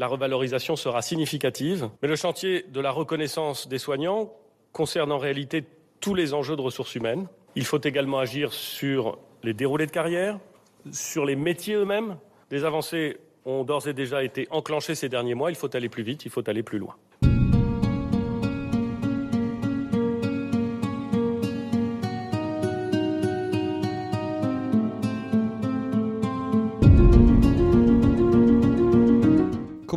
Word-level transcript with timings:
la 0.00 0.06
revalorisation 0.06 0.76
sera 0.76 1.02
significative. 1.02 1.90
Mais 2.00 2.08
le 2.08 2.16
chantier 2.16 2.64
de 2.72 2.80
la 2.80 2.90
reconnaissance 2.90 3.68
des 3.68 3.76
soignants 3.76 4.32
concerne 4.72 5.12
en 5.12 5.18
réalité 5.18 5.62
tous 6.00 6.14
les 6.14 6.32
enjeux 6.32 6.56
de 6.56 6.62
ressources 6.62 6.94
humaines. 6.94 7.26
Il 7.54 7.66
faut 7.66 7.80
également 7.82 8.18
agir 8.18 8.54
sur 8.54 9.18
les 9.42 9.52
déroulés 9.52 9.84
de 9.84 9.90
carrière, 9.90 10.38
sur 10.90 11.26
les 11.26 11.36
métiers 11.36 11.74
eux-mêmes. 11.74 12.16
Des 12.48 12.64
avancées 12.64 13.18
ont 13.44 13.62
d'ores 13.62 13.88
et 13.88 13.92
déjà 13.92 14.24
été 14.24 14.48
enclenchées 14.50 14.94
ces 14.94 15.10
derniers 15.10 15.34
mois. 15.34 15.50
Il 15.50 15.56
faut 15.56 15.76
aller 15.76 15.90
plus 15.90 16.02
vite, 16.02 16.24
il 16.24 16.30
faut 16.30 16.48
aller 16.48 16.62
plus 16.62 16.78
loin. 16.78 16.96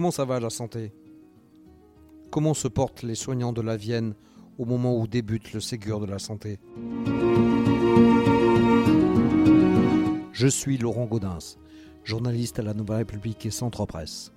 Comment 0.03 0.11
ça 0.11 0.25
va 0.25 0.41
la 0.41 0.49
santé? 0.49 0.91
Comment 2.29 2.53
se 2.53 2.67
portent 2.67 3.03
les 3.03 3.15
soignants 3.15 3.53
de 3.53 3.61
la 3.61 3.77
Vienne 3.77 4.15
au 4.57 4.65
moment 4.65 4.99
où 4.99 5.07
débute 5.07 5.53
le 5.53 5.61
Ségur 5.61 6.01
de 6.01 6.05
la 6.05 6.19
santé? 6.19 6.59
Je 10.33 10.47
suis 10.47 10.77
Laurent 10.77 11.05
Gaudens, 11.05 11.57
journaliste 12.03 12.59
à 12.59 12.63
la 12.63 12.73
Nouvelle 12.73 12.97
République 12.97 13.45
et 13.45 13.49
Centre 13.49 13.85
Presse. 13.85 14.33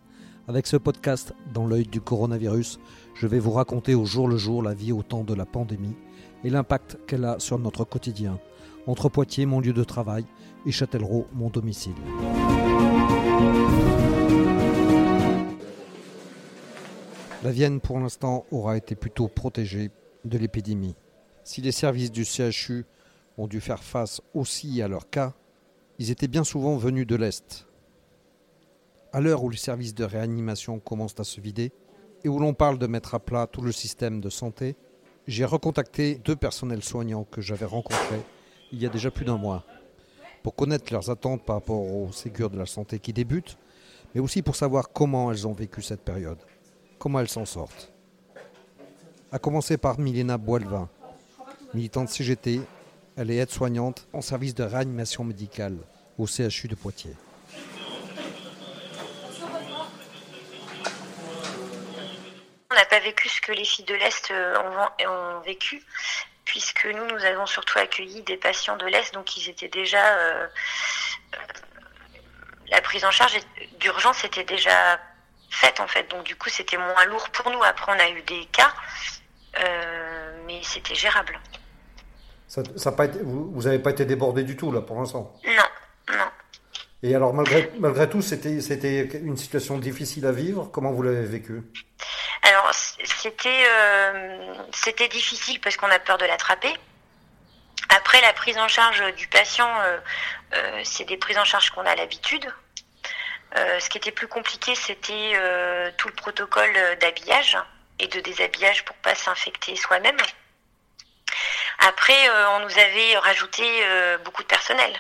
Avec 0.47 0.69
ce 0.69 0.77
podcast 0.77 1.35
dans 1.53 1.67
l'œil 1.67 1.89
du 1.89 2.01
coronavirus, 2.01 2.79
je 3.17 3.27
vais 3.27 3.41
vous 3.41 3.51
raconter 3.51 3.97
au 3.97 4.05
jour 4.05 4.29
le 4.29 4.37
jour 4.37 4.63
la 4.63 4.73
vie 4.73 4.93
au 4.93 5.03
temps 5.03 5.25
de 5.25 5.35
la 5.35 5.47
pandémie 5.47 5.97
et 6.45 6.51
l'impact 6.51 6.97
qu'elle 7.09 7.25
a 7.25 7.41
sur 7.41 7.59
notre 7.59 7.83
quotidien, 7.83 8.39
entre 8.87 9.09
Poitiers, 9.09 9.47
mon 9.47 9.59
lieu 9.59 9.73
de 9.73 9.83
travail, 9.83 10.27
et 10.65 10.71
Châtellerault, 10.71 11.27
mon 11.35 11.51
domicile. 11.51 11.97
La 17.43 17.53
Vienne, 17.53 17.81
pour 17.81 18.01
l'instant, 18.01 18.47
aura 18.51 18.77
été 18.77 18.95
plutôt 18.95 19.29
protégée 19.29 19.91
de 20.25 20.39
l'épidémie. 20.39 20.97
Si 21.45 21.61
les 21.61 21.71
services 21.71 22.11
du 22.11 22.25
CHU 22.25 22.87
ont 23.37 23.47
dû 23.47 23.61
faire 23.61 23.83
face 23.83 24.23
aussi 24.35 24.81
à 24.81 24.89
leur 24.89 25.11
cas, 25.11 25.35
ils 25.99 26.11
étaient 26.11 26.29
bien 26.29 26.45
souvent 26.45 26.77
venus 26.77 27.07
de 27.07 27.15
l'Est. 27.15 27.67
À 29.13 29.21
l'heure 29.21 29.45
où 29.45 29.51
les 29.51 29.59
services 29.59 29.95
de 29.95 30.05
réanimation 30.05 30.79
commencent 30.79 31.21
à 31.21 31.25
se 31.25 31.41
vider 31.41 31.73
et 32.25 32.29
où 32.29 32.39
l'on 32.39 32.55
parle 32.55 32.79
de 32.79 32.87
mettre 32.87 33.15
à 33.15 33.21
plat 33.21 33.47
tout 33.47 33.63
le 33.63 33.73
système 33.73 34.21
de 34.21 34.31
santé, 34.31 34.75
j'ai 35.27 35.45
recontacté 35.45 36.17
deux 36.17 36.37
personnels 36.37 36.83
soignants 36.83 37.25
que 37.25 37.43
j'avais 37.43 37.67
rencontrés 37.67 38.23
il 38.73 38.83
y 38.83 38.87
a 38.87 38.91
déjà 38.91 39.11
plus 39.11 39.25
d'un 39.25 39.37
mois 39.37 39.65
pour 40.43 40.55
connaître 40.55 40.93
leurs 40.93 41.11
attentes 41.11 41.45
par 41.45 41.57
rapport 41.57 41.81
au 41.81 42.11
Ségur 42.13 42.51
de 42.51 42.59
la 42.59 42.67
santé 42.67 42.99
qui 42.99 43.13
débute, 43.13 43.59
mais 44.15 44.21
aussi 44.21 44.43
pour 44.43 44.57
savoir 44.57 44.91
comment 44.91 45.31
elles 45.31 45.47
ont 45.47 45.53
vécu 45.53 45.83
cette 45.83 46.03
période 46.03 46.39
comment 46.99 47.21
elles 47.21 47.29
s'en 47.29 47.47
sortent. 47.47 47.93
A 49.33 49.39
commencer 49.39 49.77
par 49.77 49.99
Milena 49.99 50.39
Boilvin, 50.39 50.89
militante 51.75 52.09
CGT, 52.09 52.61
elle 53.17 53.31
est 53.31 53.37
aide-soignante 53.37 54.07
en 54.13 54.21
service 54.21 54.55
de 54.55 54.63
réanimation 54.63 55.25
médicale 55.25 55.77
au 56.19 56.27
CHU 56.27 56.69
de 56.69 56.75
Poitiers. 56.75 57.15
On 62.71 62.75
n'a 62.75 62.85
pas 62.85 63.01
vécu 63.01 63.29
ce 63.29 63.41
que 63.41 63.53
les 63.53 63.65
filles 63.65 63.85
de 63.87 63.95
l'Est 63.95 64.31
euh, 64.31 64.55
ont, 65.09 65.41
vécu, 65.41 65.83
puisque 66.45 66.87
nous, 66.87 67.07
nous 67.07 67.25
avons 67.25 67.47
surtout 67.47 67.79
accueilli 67.79 68.23
des 68.23 68.37
patients 68.37 68.77
de 68.77 68.87
l'Est, 68.87 69.15
donc 69.15 69.37
ils 69.37 69.49
étaient 69.49 69.69
déjà... 69.69 70.19
Euh, 70.19 70.47
la 72.69 72.81
prise 72.83 73.05
en 73.05 73.11
charge 73.11 73.39
d'urgence 73.79 74.25
était 74.25 74.45
déjà 74.45 75.01
faite 75.61 75.81
en 75.81 75.89
fait. 75.89 76.05
Donc 76.11 76.25
du 76.25 76.37
coup, 76.37 76.49
c'était 76.49 76.77
moins 76.77 77.05
lourd 77.07 77.29
pour 77.31 77.51
nous. 77.51 77.63
Après, 77.63 77.93
on 77.95 77.99
a 77.99 78.09
eu 78.11 78.23
des 78.23 78.45
cas, 78.47 78.73
euh, 79.59 80.45
mais 80.47 80.61
c'était 80.63 80.95
gérable. 80.95 81.39
Ça, 82.49 82.63
ça 82.77 82.93
pas 82.93 83.07
été, 83.07 83.19
vous 83.23 83.63
n'avez 83.63 83.81
pas 83.81 83.91
été 83.91 84.05
débordé 84.05 84.45
du 84.45 84.57
tout 84.57 84.71
là 84.71 84.81
pour 84.81 84.97
l'instant? 84.99 85.33
Non, 85.45 85.71
non. 86.17 86.31
Et 87.03 87.15
alors 87.15 87.35
malgré, 87.35 87.71
malgré 87.79 88.09
tout, 88.09 88.23
c'était, 88.23 88.61
c'était 88.61 89.03
une 89.31 89.37
situation 89.37 89.79
difficile 89.79 90.27
à 90.27 90.33
vivre. 90.33 90.71
Comment 90.73 90.93
vous 90.93 91.03
l'avez 91.03 91.27
vécu? 91.27 91.63
Alors 92.43 92.71
c'était, 92.73 93.65
euh, 93.69 94.55
c'était 94.73 95.09
difficile 95.09 95.61
parce 95.61 95.77
qu'on 95.77 95.91
a 95.91 95.99
peur 95.99 96.19
de 96.19 96.27
l'attraper. 96.27 96.73
Après 97.89 98.21
la 98.21 98.33
prise 98.33 98.59
en 98.59 98.69
charge 98.69 99.03
du 99.15 99.29
patient, 99.29 99.69
euh, 99.81 100.81
c'est 100.85 101.05
des 101.05 101.17
prises 101.17 101.39
en 101.39 101.45
charge 101.45 101.71
qu'on 101.71 101.87
a 101.87 101.95
l'habitude. 101.95 102.47
Euh, 103.57 103.81
ce 103.81 103.89
qui 103.89 103.97
était 103.99 104.11
plus 104.11 104.29
compliqué, 104.29 104.75
c'était 104.75 105.33
euh, 105.35 105.91
tout 105.97 106.09
le 106.09 106.15
protocole 106.15 106.75
d'habillage 107.01 107.57
et 107.99 108.07
de 108.07 108.21
déshabillage 108.21 108.85
pour 108.85 108.97
pas 108.97 109.15
s'infecter 109.15 109.77
soi-même. 109.77 110.17
Après, 111.79 112.29
euh, 112.29 112.51
on 112.57 112.61
nous 112.61 112.79
avait 112.79 113.17
rajouté 113.19 113.63
beaucoup 114.25 114.43
de 114.43 114.49
personnel, 114.49 114.93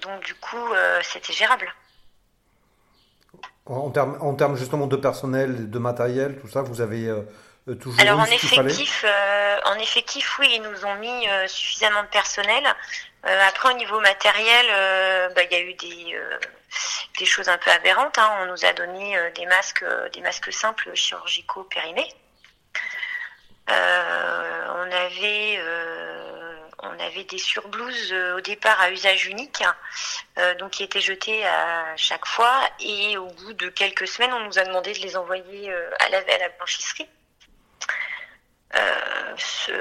donc 0.00 0.24
du 0.24 0.34
coup, 0.34 0.72
c'était 1.02 1.32
gérable. 1.32 1.72
En 3.66 3.90
termes, 3.90 4.16
en 4.20 4.34
termes 4.34 4.56
justement 4.56 4.86
de 4.86 4.96
personnel, 4.96 5.70
de 5.70 5.78
matériel, 5.78 6.38
tout 6.40 6.48
ça, 6.48 6.62
vous 6.62 6.80
avez 6.80 7.12
toujours 7.80 8.00
Alors 8.00 8.20
en 8.20 8.24
effectif, 8.24 9.04
en 9.64 9.74
effectif, 9.74 10.38
oui, 10.38 10.48
ils 10.54 10.62
nous 10.62 10.84
ont 10.84 10.94
mis 10.96 11.26
suffisamment 11.48 12.02
de 12.02 12.08
personnel. 12.08 12.64
après, 13.22 13.72
au 13.72 13.76
niveau 13.76 14.00
matériel, 14.00 14.66
bah, 15.34 15.42
il 15.44 15.52
y 15.52 15.54
a 15.54 15.60
eu 15.60 15.74
des 15.74 16.18
des 17.18 17.24
choses 17.24 17.48
un 17.48 17.58
peu 17.58 17.70
aberrantes. 17.70 18.18
Hein. 18.18 18.38
On 18.42 18.46
nous 18.46 18.64
a 18.64 18.72
donné 18.72 19.16
euh, 19.16 19.30
des 19.32 19.46
masques, 19.46 19.82
euh, 19.82 20.08
des 20.10 20.20
masques 20.20 20.52
simples 20.52 20.94
chirurgicaux 20.94 21.64
périmés. 21.64 22.12
Euh, 23.70 24.64
on 26.80 26.98
avait 27.00 27.24
des 27.24 27.38
surblouses 27.38 28.12
au 28.36 28.40
départ 28.40 28.80
à 28.80 28.90
usage 28.90 29.26
unique, 29.26 29.62
donc 30.58 30.70
qui 30.70 30.82
étaient 30.84 31.00
jetées 31.00 31.44
à 31.46 31.96
chaque 31.96 32.26
fois. 32.26 32.60
Et 32.80 33.16
au 33.18 33.26
bout 33.26 33.52
de 33.52 33.68
quelques 33.68 34.06
semaines, 34.06 34.32
on 34.32 34.44
nous 34.44 34.58
a 34.58 34.64
demandé 34.64 34.92
de 34.92 34.98
les 35.00 35.16
envoyer 35.16 35.72
à 35.72 36.08
la 36.08 36.48
blanchisserie. 36.56 37.08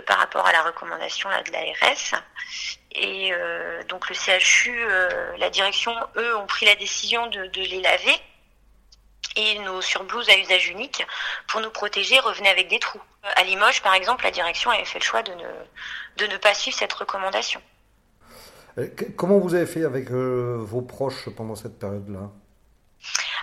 Par 0.05 0.17
rapport 0.17 0.45
à 0.45 0.51
la 0.51 0.63
recommandation 0.63 1.29
là, 1.29 1.43
de 1.43 1.51
l'ARS. 1.51 2.21
Et 2.91 3.31
euh, 3.31 3.83
donc 3.83 4.09
le 4.09 4.15
CHU, 4.15 4.75
euh, 4.75 5.37
la 5.37 5.49
direction, 5.49 5.93
eux, 6.15 6.35
ont 6.37 6.47
pris 6.47 6.65
la 6.65 6.75
décision 6.75 7.27
de, 7.27 7.49
les 7.53 7.81
laver. 7.81 8.15
Et 9.35 9.59
nos 9.59 9.81
surblouses 9.81 10.29
à 10.29 10.37
usage 10.37 10.69
unique, 10.69 11.05
pour 11.47 11.61
nous 11.61 11.69
protéger, 11.69 12.19
revenaient 12.19 12.49
avec 12.49 12.69
des 12.69 12.79
trous. 12.79 13.01
À 13.35 13.43
Limoges, 13.43 13.83
par 13.83 13.93
exemple, 13.93 14.23
la 14.23 14.31
direction 14.31 14.71
avait 14.71 14.85
fait 14.85 14.97
le 14.97 15.03
choix 15.03 15.21
de 15.21 15.31
ne, 15.31 15.47
de 16.17 16.25
ne 16.25 16.37
pas 16.37 16.55
suivre 16.55 16.75
cette 16.75 16.93
recommandation. 16.93 17.61
Euh, 18.79 18.87
comment 19.15 19.37
vous 19.37 19.53
avez 19.53 19.67
fait 19.67 19.83
avec 19.83 20.09
vos 20.09 20.81
proches 20.81 21.29
pendant 21.35 21.55
cette 21.55 21.77
période-là? 21.77 22.31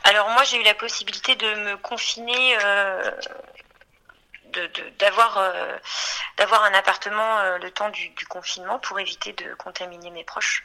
Alors 0.03 0.29
moi, 0.31 0.43
j'ai 0.43 0.61
eu 0.61 0.65
la 0.65 0.75
possibilité 0.75 1.37
de 1.37 1.47
me 1.47 1.77
confiner 1.77 2.57
d'avoir 4.99 5.39
euh, 5.39 5.77
d'avoir 6.37 6.65
un 6.65 6.75
appartement 6.75 7.39
euh, 7.39 7.59
le 7.59 7.71
temps 7.71 7.91
du, 7.91 8.13
confinement 8.29 8.79
pour 8.79 8.99
éviter 8.99 9.33
de 9.33 9.55
contaminer 9.55 10.11
mes 10.11 10.25
proches. 10.25 10.65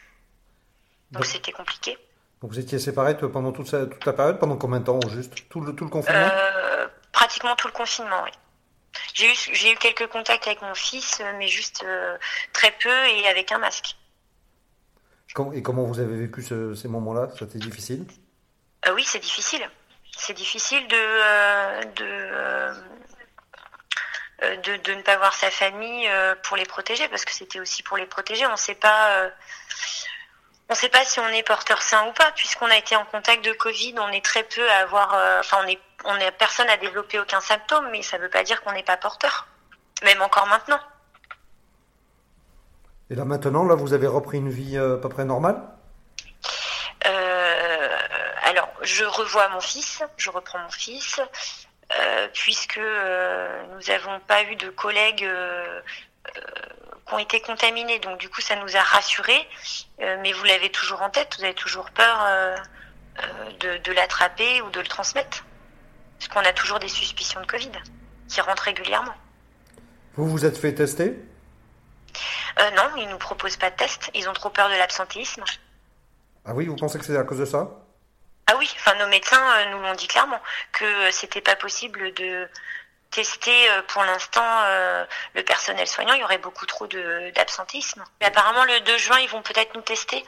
Donc 1.12 1.26
c'était 1.26 1.52
compliqué. 1.52 1.98
Donc 2.42 2.52
vous 2.52 2.60
étiez 2.60 2.80
séparés 2.80 3.18
pendant 3.18 3.52
toute, 3.52 3.70
toute 3.70 4.06
la 4.06 4.14
période 4.14 4.40
Pendant 4.40 4.56
combien 4.56 4.80
de 4.80 4.86
temps 4.86 5.00
juste 5.10 5.50
tout 5.50 5.60
le, 5.60 5.74
tout 5.74 5.84
le 5.84 5.90
confinement? 5.90 6.30
Euh, 6.32 6.88
Pratiquement 7.12 7.56
tout 7.56 7.68
le 7.68 7.74
confinement, 7.74 8.24
oui. 8.24 8.32
J'ai 9.14 9.32
eu, 9.32 9.36
j'ai 9.54 9.74
eu 9.74 9.76
quelques 9.76 10.08
contacts 10.08 10.48
avec 10.48 10.62
mon 10.62 10.74
fils, 10.74 11.22
mais 11.38 11.48
juste 11.48 11.86
très 12.54 12.72
peu 12.72 13.08
et 13.08 13.28
avec 13.28 13.52
un 13.52 13.58
masque. 13.58 13.96
Et 15.54 15.62
comment 15.62 15.84
vous 15.84 16.00
avez 16.00 16.18
vécu 16.18 16.42
ces 16.42 16.88
moments-là? 16.88 17.30
C'était 17.38 17.60
difficile? 17.60 18.06
Oui, 18.94 19.04
c'est 19.06 19.20
difficile. 19.20 19.70
C'est 20.18 20.34
difficile 20.34 20.88
de, 20.88 21.86
de 21.96 22.74
euh, 24.44 24.56
de, 24.58 24.94
ne 24.94 25.02
pas 25.02 25.18
voir 25.18 25.34
sa 25.34 25.52
famille 25.52 26.08
euh, 26.08 26.36
pour 26.44 26.56
les 26.56 26.66
protéger, 26.66 27.08
parce 27.10 27.26
que 27.26 27.34
c'était 27.34 27.60
aussi 27.60 27.84
pour 27.84 27.98
les 27.98 28.06
protéger. 28.06 28.46
On 28.46 28.52
ne 28.52 28.58
sait 28.58 28.76
pas. 28.76 29.12
Euh, 29.18 29.30
on 30.70 30.76
sait 30.76 30.90
pas 30.90 31.04
si 31.04 31.20
on 31.20 31.28
est 31.30 31.44
porteur 31.44 31.82
sain 31.82 32.08
ou 32.08 32.14
pas, 32.14 32.32
puisqu'on 32.36 32.68
a 32.68 32.78
été 32.78 32.96
en 32.96 33.04
contact 33.06 33.44
de 33.44 33.52
Covid, 33.54 33.96
on 33.98 34.10
est 34.10 34.24
très 34.24 34.44
peu 34.44 34.70
à 34.70 34.78
avoir, 34.78 35.40
enfin 35.40 35.58
on 35.64 35.68
est, 35.68 35.80
on 36.06 36.16
est, 36.18 36.30
personne 36.30 36.70
à 36.70 36.78
développer 36.78 37.20
aucun 37.20 37.42
symptôme, 37.42 37.90
mais 37.92 38.04
ça 38.04 38.20
ne 38.20 38.24
veut 38.24 38.30
pas 38.30 38.44
dire 38.44 38.62
qu'on 38.62 38.74
n'est 38.74 38.84
pas 38.84 38.96
porteur, 38.96 39.48
même 40.04 40.22
encore 40.22 40.46
maintenant. 40.46 40.80
Et 43.10 43.16
là 43.16 43.26
maintenant, 43.26 43.66
là 43.66 43.74
vous 43.74 43.94
avez 43.94 44.06
repris 44.06 44.38
une 44.38 44.52
vie 44.52 44.78
à 44.78 44.98
peu 44.98 45.10
près 45.10 45.26
normale? 45.26 45.60
Alors 48.44 48.70
je 48.84 49.06
revois 49.06 49.50
mon 49.50 49.62
fils, 49.62 50.04
je 50.18 50.30
reprends 50.30 50.60
mon 50.60 50.70
fils. 50.70 51.20
Euh, 51.98 52.28
puisque 52.34 52.78
euh, 52.78 53.64
nous 53.74 53.82
n'avons 53.88 54.20
pas 54.20 54.44
eu 54.44 54.56
de 54.56 54.70
collègues 54.70 55.26
euh, 55.26 55.82
qui 57.08 57.14
ont 57.14 57.20
été 57.20 57.42
contaminés. 57.42 58.00
Donc 58.00 58.20
du 58.20 58.30
coup, 58.30 58.42
ça 58.42 58.56
nous 58.58 58.76
a 58.76 58.82
rassurés. 58.82 59.48
mais 60.00 60.32
vous 60.32 60.44
l'avez 60.44 60.70
toujours 60.70 61.02
en 61.02 61.10
tête, 61.10 61.36
vous 61.38 61.44
avez 61.44 61.56
toujours 61.56 61.90
peur 61.92 62.26
de, 63.60 63.92
l'attraper 63.92 64.62
ou 64.62 64.70
de 64.70 64.80
le 64.80 64.88
transmettre. 64.88 65.46
qu'on 66.32 66.42
a 66.42 66.54
toujours 66.54 66.80
des 66.80 66.88
suspicions 66.88 67.42
de 67.42 67.48
Covid 67.48 67.72
qui 68.28 68.42
rentrent 68.42 68.64
régulièrement. 68.64 69.16
Vous 70.16 70.28
vous 70.28 70.46
êtes 70.46 70.58
fait 70.58 70.74
tester? 70.74 71.18
Euh, 72.60 72.72
Non, 72.72 72.92
ils 72.98 73.10
nous 73.10 73.18
proposent 73.18 73.58
pas 73.58 73.72
de 73.72 73.76
test. 73.76 74.12
Ils 74.14 74.30
ont 74.30 74.34
trop 74.34 74.50
peur 74.50 74.70
de 74.70 74.76
l'absentéisme. 74.76 75.44
Ah 76.46 76.54
oui, 76.54 76.66
vous 76.68 76.76
pensez 76.76 77.00
que 77.00 77.06
c'est 77.06 77.18
à 77.18 77.24
cause 77.24 77.40
de 77.40 77.46
ça? 77.46 77.70
Ah 78.50 78.56
oui, 78.58 78.68
enfin 78.78 78.96
nos 78.96 79.08
médecins 79.08 79.60
euh, 79.60 79.72
nous 79.72 79.80
l'ont 79.80 79.94
dit 79.94 80.08
clairement 80.08 80.40
que 80.72 81.12
c'était 81.12 81.42
pas 81.42 81.56
possible 81.56 82.12
de 82.16 82.48
tester 83.12 83.70
euh, 83.70 83.82
pour 83.88 84.04
l'instant 84.04 84.42
le 85.36 85.44
personnel 85.44 85.86
soignant. 85.88 86.14
Il 86.14 86.22
y 86.22 86.24
aurait 86.24 86.40
beaucoup 86.40 86.66
trop 86.66 86.88
d'absentéisme. 86.88 88.04
Mais 88.20 88.28
apparemment 88.28 88.66
le 88.66 88.80
2 88.80 88.98
juin 88.98 89.20
ils 89.20 89.30
vont 89.30 89.44
peut-être 89.44 89.76
nous 89.76 89.82
tester. 89.82 90.26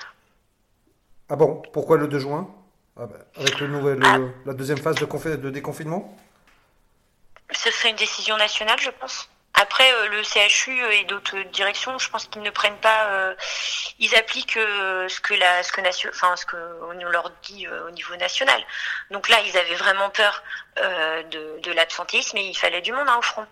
Ah 1.29 1.35
bon? 1.35 1.63
Pourquoi 1.73 1.97
le 1.97 2.07
2 2.07 2.19
juin? 2.19 2.47
Ah 2.95 3.07
bah, 3.07 3.15
Avec 3.37 3.59
le 3.59 3.67
nouvel, 3.67 3.99
ah. 4.03 4.19
la 4.45 4.53
deuxième 4.53 4.77
phase 4.77 4.97
de, 4.97 5.35
de 5.37 5.49
déconfinement? 5.49 6.15
Ce 7.51 7.71
serait 7.71 7.89
une 7.89 7.95
décision 7.95 8.37
nationale, 8.37 8.79
je 8.79 8.91
pense. 8.91 9.30
Après, 9.61 9.93
euh, 9.93 10.07
le 10.09 10.23
CHU 10.23 10.83
et 10.91 11.03
d'autres 11.03 11.37
directions, 11.53 11.99
je 11.99 12.09
pense 12.09 12.25
qu'ils 12.25 12.41
ne 12.41 12.49
prennent 12.49 12.79
pas, 12.81 13.11
euh, 13.11 13.35
ils 13.99 14.15
appliquent 14.15 14.57
euh, 14.57 15.07
ce 15.07 15.21
que 15.21 15.35
la, 15.35 15.61
ce 15.61 15.71
que 15.71 15.81
enfin 16.09 16.35
ce 16.35 16.47
que 16.47 16.57
on 16.81 16.93
leur 17.11 17.31
dit 17.43 17.67
au 17.67 17.91
niveau 17.91 18.15
national. 18.15 18.59
Donc 19.11 19.29
là, 19.29 19.37
ils 19.45 19.55
avaient 19.55 19.75
vraiment 19.75 20.09
peur 20.09 20.43
de, 20.77 21.61
de 21.61 21.71
l'absentéisme 21.73 22.37
et 22.37 22.47
il 22.47 22.57
fallait 22.57 22.81
du 22.81 22.91
monde 22.91 23.07
hein, 23.07 23.17
au 23.19 23.21
front. 23.21 23.45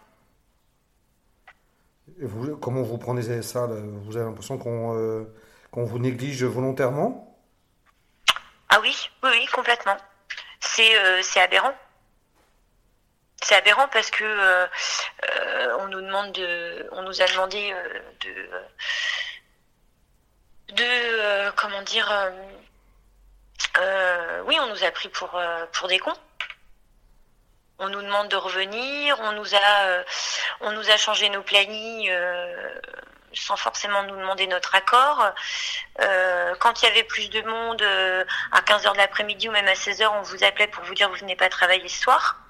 vous, 2.21 2.57
comment 2.57 2.81
vous 2.81 2.97
prenez 2.97 3.44
ça 3.44 3.67
Vous 3.67 4.17
avez 4.17 4.25
l'impression 4.25 4.57
qu'on 4.57 5.27
qu'on 5.69 5.85
vous 5.85 6.00
néglige 6.00 6.44
volontairement? 6.44 7.38
Ah 8.69 8.79
oui, 8.81 9.12
oui, 9.21 9.29
oui, 9.33 9.45
complètement. 9.53 9.97
C'est 10.59 11.21
c'est 11.21 11.41
aberrant 11.41 11.75
c'est 13.41 13.56
aberrant 13.56 13.88
parce 13.88 14.12
que 14.12 14.24
euh, 14.24 14.68
euh, 15.30 15.77
on 15.80 15.88
nous 15.88 16.01
demande 16.01 16.31
de, 16.33 16.88
on 16.91 17.03
nous 17.03 17.21
a 17.21 17.25
demandé 17.25 17.74
euh, 17.74 18.00
de, 20.69 20.75
de 20.75 21.51
comment 21.51 21.81
dire, 21.83 22.31
oui, 24.45 24.57
on 24.59 24.68
nous 24.68 24.83
a 24.83 24.91
pris 24.91 25.09
pour 25.09 25.39
pour 25.74 25.88
des 25.88 26.00
cons. 26.00 26.13
On 27.81 27.88
nous 27.88 28.01
demande 28.01 28.27
de 28.27 28.36
revenir, 28.36 29.18
on 29.21 29.31
nous 29.31 29.56
a, 29.56 30.03
on 30.62 30.71
nous 30.74 30.89
a 30.89 30.97
changé 30.97 31.30
nos 31.30 31.44
plannings 31.44 32.12
sans 33.33 33.56
forcément 33.56 34.03
nous 34.03 34.18
demander 34.18 34.47
notre 34.47 34.75
accord. 34.75 35.33
quand 36.59 36.81
il 36.81 36.86
y 36.86 36.89
avait 36.89 37.03
plus 37.03 37.30
de 37.30 37.41
monde 37.44 37.81
à 38.51 38.62
15h 38.62 38.91
de 38.94 38.97
l'après-midi 38.97 39.47
ou 39.47 39.53
même 39.53 39.68
à 39.68 39.75
16h, 39.75 40.07
on 40.07 40.24
vous 40.24 40.44
appelait 40.44 40.68
pour 40.68 40.83
vous 40.83 40.94
dire 40.94 41.09
vous 41.09 41.15
venez 41.15 41.38
pas 41.38 41.47
travailler 41.47 41.88
ce 41.88 42.01
soir. 42.01 42.49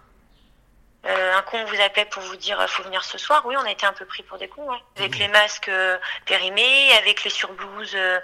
Euh, 1.06 1.38
un 1.38 1.42
con 1.44 1.64
vous 1.64 1.82
appelait 1.82 2.06
pour 2.06 2.22
vous 2.24 2.36
dire 2.36 2.64
faut 2.70 2.84
venir 2.84 3.04
ce 3.04 3.18
soir. 3.18 3.46
Oui, 3.46 3.56
on 3.58 3.64
a 3.64 3.72
été 3.72 3.86
un 3.86 3.94
peu 3.94 4.06
pris 4.06 4.24
pour 4.24 4.38
des 4.38 4.50
cons, 4.50 4.70
avec 4.98 5.18
les 5.18 5.30
masques 5.30 5.70
euh, 5.70 5.98
périmés, 6.26 6.92
avec 6.98 7.24
les 7.24 7.30
surblouses 7.30 7.96
euh, 7.96 8.20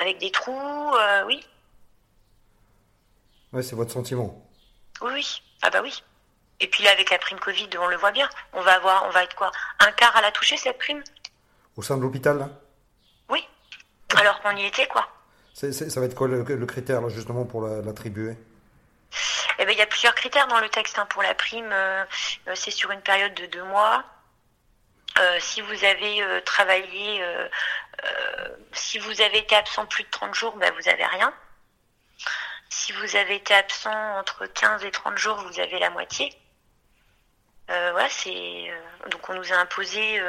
avec 0.00 0.18
des 0.18 0.30
trous, 0.30 0.94
oui. 1.26 1.46
Ouais, 3.52 3.62
c'est 3.62 3.76
votre 3.76 3.92
sentiment. 3.92 4.46
Oui, 5.00 5.12
oui. 5.14 5.42
Ah 5.62 5.70
bah 5.70 5.80
oui. 5.82 6.02
Et 6.60 6.68
puis 6.68 6.84
là, 6.84 6.90
avec 6.90 7.10
la 7.10 7.18
prime 7.18 7.40
Covid, 7.40 7.68
on 7.78 7.86
le 7.86 7.96
voit 7.96 8.12
bien. 8.12 8.28
On 8.52 8.60
va 8.60 8.74
avoir, 8.74 9.04
on 9.06 9.10
va 9.10 9.24
être 9.24 9.34
quoi 9.34 9.50
Un 9.80 9.90
quart 9.92 10.14
à 10.16 10.20
la 10.20 10.30
toucher 10.30 10.56
cette 10.56 10.78
prime? 10.78 11.02
Au 11.76 11.82
sein 11.82 11.96
de 11.96 12.02
l'hôpital, 12.02 12.38
là? 12.38 12.48
Oui. 13.28 13.46
Alors 14.16 14.40
qu'on 14.42 14.56
y 14.56 14.64
était, 14.64 14.86
quoi. 14.86 15.08
ça 15.54 16.00
va 16.00 16.06
être 16.06 16.14
quoi 16.14 16.28
le, 16.28 16.66
critère, 16.66 17.08
justement, 17.08 17.44
pour 17.44 17.62
l'attribuer? 17.62 18.36
Eh 19.58 19.64
ben, 19.64 19.72
il 19.72 19.78
y 19.78 19.82
a 19.82 19.86
plusieurs 19.86 20.14
critères 20.14 20.46
dans 20.48 20.60
le 20.60 20.68
texte 20.68 20.98
hein. 20.98 21.06
pour 21.06 21.22
la 21.22 21.34
prime. 21.34 21.70
Euh, 21.72 22.04
euh, 22.48 22.54
c'est 22.54 22.70
sur 22.70 22.90
une 22.90 23.02
période 23.02 23.34
de 23.34 23.46
deux 23.46 23.62
mois. 23.64 24.04
Euh, 25.18 25.38
si 25.40 25.60
vous 25.60 25.84
avez 25.84 26.42
travaillé, 26.44 27.22
si 28.72 28.98
vous 28.98 29.20
avez 29.20 29.38
été 29.38 29.54
absent 29.54 29.84
plus 29.86 30.04
de 30.04 30.10
30 30.10 30.34
jours, 30.34 30.56
ben, 30.56 30.72
vous 30.72 30.88
avez 30.88 31.04
rien. 31.04 31.34
Si 32.70 32.92
vous 32.92 33.16
avez 33.16 33.34
été 33.36 33.54
absent 33.54 34.18
entre 34.18 34.46
15 34.46 34.84
et 34.84 34.90
30 34.90 35.18
jours, 35.18 35.36
vous 35.36 35.60
avez 35.60 35.78
la 35.78 35.90
moitié. 35.90 36.32
voilà, 37.68 38.08
c'est 38.08 38.72
donc 39.10 39.28
on 39.28 39.34
nous 39.34 39.52
a 39.52 39.56
imposé 39.56 40.22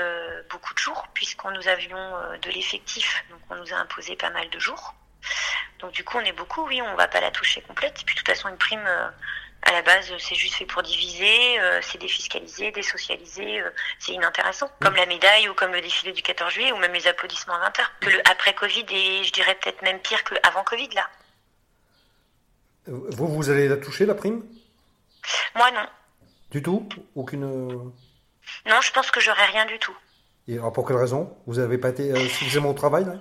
beaucoup 0.50 0.74
de 0.74 0.80
jours 0.80 1.08
puisqu'on 1.14 1.52
nous 1.52 1.68
avions 1.70 2.38
de 2.42 2.50
l'effectif, 2.50 3.24
donc 3.30 3.40
on 3.50 3.56
nous 3.56 3.74
a 3.74 3.78
imposé 3.78 4.18
pas 4.18 4.32
mal 4.32 4.50
de 4.50 4.60
jours. 4.60 4.94
Donc 5.80 5.92
du 5.92 6.04
coup, 6.04 6.18
on 6.18 6.22
est 6.22 6.34
beaucoup, 6.34 6.66
oui, 6.68 6.82
on 6.82 6.96
va 6.96 7.08
pas 7.08 7.20
la 7.20 7.32
toucher 7.32 7.62
complète. 7.62 8.00
Et 8.02 8.06
puis 8.06 8.16
de 8.16 8.20
toute 8.20 8.28
façon, 8.28 8.50
une 8.50 8.58
prime, 8.58 8.86
euh, 8.86 9.10
à 9.64 9.72
la 9.72 9.82
base, 9.82 10.12
c'est 10.18 10.36
juste 10.36 10.56
fait 10.56 10.66
pour 10.66 10.84
diviser, 10.84 11.60
euh, 11.60 11.80
c'est 11.82 11.98
défiscaliser, 11.98 12.72
désocialiser, 12.72 13.62
euh, 13.62 13.70
c'est 14.00 14.14
inintéressant. 14.14 14.70
Comme 14.82 14.96
la 14.96 15.06
médaille 15.06 15.50
ou 15.50 15.54
comme 15.54 15.72
le 15.72 15.82
défilé 15.82 16.12
du 16.14 16.22
14 16.22 16.54
juillet 16.54 16.72
ou 16.72 16.78
même 16.78 16.94
les 16.94 17.08
applaudissements 17.08 17.56
à 17.56 17.70
20h. 17.70 17.82
Que 18.02 18.10
le 18.10 18.20
après 18.30 18.54
Covid 18.54 18.86
et 18.90 19.24
je 19.24 19.32
dirais 19.32 19.56
peut-être 19.56 19.82
même 19.82 20.00
pire 20.00 20.24
qu'avant 20.24 20.64
Covid 20.64 20.90
là. 20.90 21.10
Vous, 22.88 23.28
vous 23.28 23.50
allez 23.50 23.70
la 23.70 23.78
toucher, 23.78 24.06
la 24.06 24.16
prime? 24.16 24.44
Moi, 25.56 25.72
non. 25.72 25.88
Du 26.52 26.62
tout? 26.62 26.88
Aucune... 27.16 27.46
Non, 28.66 28.82
je 28.82 28.92
pense 28.92 29.10
que 29.10 29.22
j'aurai 29.22 29.46
rien 29.46 29.66
du 29.66 29.80
tout. 29.80 29.96
Et 30.50 30.56
alors 30.56 30.74
pour 30.74 30.86
quelle 30.86 30.98
raison? 30.98 31.38
Vous 31.48 31.56
n'avez 31.56 31.78
pas 31.78 31.90
été 31.90 32.14
suffisamment 32.28 32.72
au 32.72 32.74
travail 32.74 33.06
là? 33.06 33.14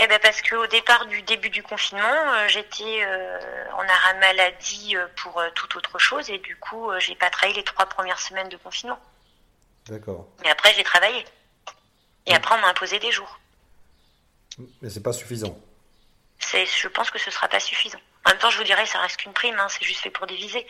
Eh 0.00 0.06
ben 0.06 0.18
parce 0.20 0.42
qu'au 0.42 0.66
départ 0.68 1.06
du 1.06 1.22
début 1.22 1.50
du 1.50 1.62
confinement, 1.62 2.32
euh, 2.32 2.48
j'étais 2.48 3.04
euh, 3.04 3.70
en 3.72 3.82
arrêt 3.82 4.14
maladie 4.20 4.96
euh, 4.96 5.06
pour 5.16 5.42
toute 5.54 5.74
autre 5.76 5.98
chose 5.98 6.30
et 6.30 6.38
du 6.38 6.56
coup, 6.56 6.90
j'ai 6.98 7.14
pas 7.16 7.30
travaillé 7.30 7.56
les 7.56 7.64
trois 7.64 7.86
premières 7.86 8.20
semaines 8.20 8.48
de 8.48 8.56
confinement. 8.56 8.98
D'accord. 9.86 10.28
Mais 10.42 10.50
après, 10.50 10.72
j'ai 10.74 10.84
travaillé. 10.84 11.24
Et 12.26 12.34
après, 12.34 12.54
on 12.54 12.60
m'a 12.60 12.68
imposé 12.68 12.98
des 12.98 13.10
jours. 13.10 13.40
Mais 14.82 14.90
c'est 14.90 15.02
pas 15.02 15.12
suffisant. 15.12 15.58
C'est, 16.38 16.66
je 16.66 16.88
pense 16.88 17.10
que 17.10 17.18
ce 17.18 17.30
sera 17.30 17.48
pas 17.48 17.58
suffisant. 17.58 17.98
En 18.24 18.30
même 18.30 18.38
temps, 18.38 18.50
je 18.50 18.58
vous 18.58 18.64
dirais, 18.64 18.86
ça 18.86 19.00
reste 19.00 19.16
qu'une 19.16 19.32
prime, 19.32 19.58
hein, 19.58 19.66
c'est 19.68 19.84
juste 19.84 20.00
fait 20.00 20.10
pour 20.10 20.26
diviser. 20.26 20.66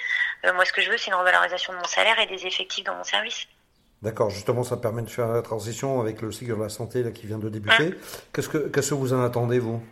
moi, 0.55 0.65
ce 0.65 0.73
que 0.73 0.81
je 0.81 0.91
veux, 0.91 0.97
c'est 0.97 1.09
une 1.09 1.17
revalorisation 1.17 1.73
de 1.73 1.79
mon 1.79 1.85
salaire 1.85 2.19
et 2.19 2.27
des 2.27 2.47
effectifs 2.47 2.85
dans 2.85 2.95
mon 2.95 3.05
service. 3.05 3.47
D'accord, 4.03 4.31
justement, 4.31 4.63
ça 4.63 4.77
permet 4.77 5.03
de 5.03 5.11
faire 5.11 5.27
la 5.27 5.43
transition 5.43 6.01
avec 6.01 6.23
le 6.23 6.31
cycle 6.31 6.57
de 6.57 6.63
la 6.63 6.69
santé 6.69 7.03
là, 7.03 7.11
qui 7.11 7.27
vient 7.27 7.39
de 7.39 7.49
débuter. 7.49 7.95
Qu'est-ce 8.33 8.49
que, 8.49 8.59
qu'est-ce 8.69 8.91
que 8.91 8.95
vous 8.95 9.13
en 9.13 9.25
attendez, 9.25 9.59
vous? 9.59 9.83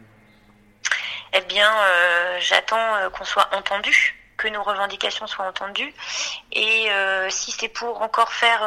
Eh 1.33 1.41
bien, 1.43 1.69
euh, 1.69 2.39
j'attends 2.41 2.95
euh, 2.97 3.11
qu'on 3.11 3.25
soit 3.25 3.49
entendu, 3.53 4.17
que 4.37 4.47
nos 4.49 4.63
revendications 4.63 5.27
soient 5.27 5.49
entendues. 5.49 5.93
Et 6.53 6.87
euh, 6.91 7.29
si 7.31 7.51
c'est 7.51 7.69
pour 7.69 8.01
encore 8.01 8.33
faire 8.33 8.63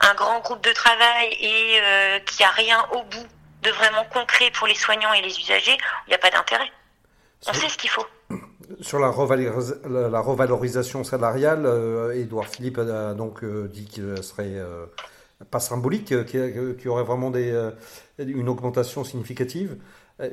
un 0.00 0.14
grand 0.14 0.40
groupe 0.40 0.64
de 0.64 0.72
travail 0.72 1.28
et 1.32 1.80
qu'il 2.24 2.38
n'y 2.38 2.46
a 2.46 2.50
rien 2.50 2.86
au 2.92 3.02
bout 3.02 3.26
de 3.62 3.70
vraiment 3.70 4.04
concret 4.06 4.50
pour 4.52 4.66
les 4.66 4.74
soignants 4.74 5.12
et 5.12 5.20
les 5.20 5.38
usagers, 5.38 5.76
il 6.06 6.10
n'y 6.10 6.14
a 6.14 6.18
pas 6.18 6.30
d'intérêt. 6.30 6.70
On 7.46 7.52
sait 7.52 7.68
ce 7.68 7.76
qu'il 7.76 7.90
faut. 7.90 8.06
Sur 8.80 8.98
la, 8.98 9.08
revalorisation 9.08 11.04
salariale, 11.04 11.66
Edouard 12.14 12.46
euh, 12.46 12.48
Philippe 12.48 12.78
a 12.78 13.14
donc 13.14 13.42
euh, 13.42 13.68
dit 13.68 13.86
qu'il 13.86 14.22
serait 14.22 14.54
euh, 14.54 14.86
pas 15.50 15.60
symbolique, 15.60 16.26
qu'il 16.26 16.80
y 16.84 16.88
aurait 16.88 17.02
vraiment 17.02 17.30
des, 17.30 17.70
une 18.18 18.48
augmentation 18.48 19.04
significative. 19.04 19.76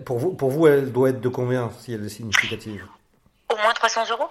Pour 0.06 0.20
vous, 0.20 0.34
pour 0.34 0.52
vous, 0.52 0.68
elle 0.68 0.92
doit 0.92 1.10
être 1.10 1.22
de 1.22 1.30
combien 1.30 1.72
si 1.80 1.94
elle 1.94 2.06
est 2.06 2.10
significative? 2.10 2.86
Au 3.52 3.56
moins 3.58 3.74
300 3.74 4.12
euros. 4.12 4.30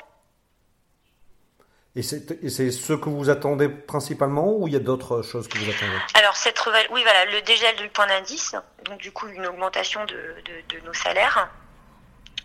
Et 1.97 2.03
c'est 2.03 2.71
ce 2.71 2.93
que 2.93 3.09
vous 3.09 3.29
attendez 3.29 3.69
principalement 3.69 4.57
ou 4.57 4.69
il 4.69 4.75
y 4.75 4.77
a 4.77 4.81
d'autres 4.81 5.23
choses 5.23 5.49
que 5.49 5.59
vous 5.59 5.69
attendez? 5.69 5.97
Alors, 6.15 6.37
cette 6.37 6.61
oui, 6.93 7.03
voilà, 7.03 7.25
le 7.25 7.43
dégel 7.43 7.75
du 7.77 7.89
point 7.89 8.07
d'indice, 8.07 8.55
donc 8.85 8.99
du 8.99 9.11
coup 9.11 9.27
une 9.27 9.47
augmentation 9.47 10.05
de, 10.05 10.15
de 10.15 10.87
nos 10.87 10.93
salaires. 10.93 11.51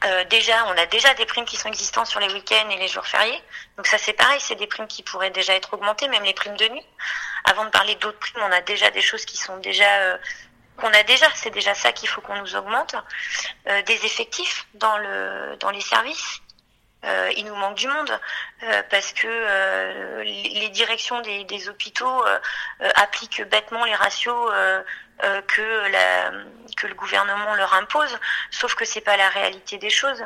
Euh, 0.06 0.24
déjà, 0.26 0.66
on 0.68 0.78
a 0.78 0.86
déjà 0.86 1.14
des 1.14 1.26
primes 1.26 1.46
qui 1.46 1.56
sont 1.56 1.70
existantes 1.70 2.08
sur 2.08 2.20
les 2.20 2.32
week-ends 2.34 2.70
et 2.70 2.78
les 2.78 2.88
jours 2.88 3.08
fériés. 3.08 3.42
Donc 3.78 3.88
ça, 3.88 3.98
c'est 3.98 4.14
pareil, 4.14 4.40
c'est 4.40 4.56
des 4.56 4.68
primes 4.68 4.88
qui 4.88 5.02
pourraient 5.04 5.32
déjà 5.32 5.54
être 5.54 5.74
augmentées, 5.74 6.08
même 6.10 6.24
les 6.24 6.34
primes 6.34 6.58
de 6.58 6.68
nuit. 6.68 6.86
Avant 7.46 7.66
de 7.66 7.70
parler 7.70 7.96
d'autres 7.96 8.20
primes, 8.20 8.44
on 8.44 8.52
a 8.52 8.62
déjà 8.62 8.92
des 8.92 9.02
choses 9.02 9.26
qui 9.26 9.38
sont 9.38 9.58
déjà 9.58 9.90
euh, 10.02 10.18
qu'on 10.78 10.92
a 10.92 11.04
déjà. 11.04 11.28
C'est 11.36 11.52
déjà 11.52 11.74
ça 11.74 11.92
qu'il 11.94 12.10
faut 12.10 12.22
qu'on 12.22 12.38
nous 12.38 12.56
augmente. 12.56 12.96
Euh, 13.70 13.82
des 13.84 14.06
effectifs 14.06 14.68
dans 14.74 14.98
le 14.98 15.56
dans 15.60 15.70
les 15.70 15.82
services. 15.82 16.42
Il 17.36 17.46
nous 17.46 17.56
manque 17.56 17.76
du 17.76 17.88
monde 17.88 18.20
parce 18.90 19.12
que 19.14 20.22
les 20.24 20.70
directions 20.70 21.22
des, 21.22 21.70
hôpitaux 21.70 22.24
appliquent 22.96 23.44
bêtement 23.50 23.84
les 23.86 23.96
ratios 23.96 24.52
euh, 25.24 25.42
que, 25.44 26.88
le 26.88 26.94
gouvernement 26.96 27.56
leur 27.56 27.74
impose, 27.76 28.20
sauf 28.52 28.76
que 28.76 28.84
c'est 28.84 29.02
pas 29.02 29.16
la 29.16 29.30
réalité 29.30 29.78
des 29.78 29.90
choses. 29.90 30.22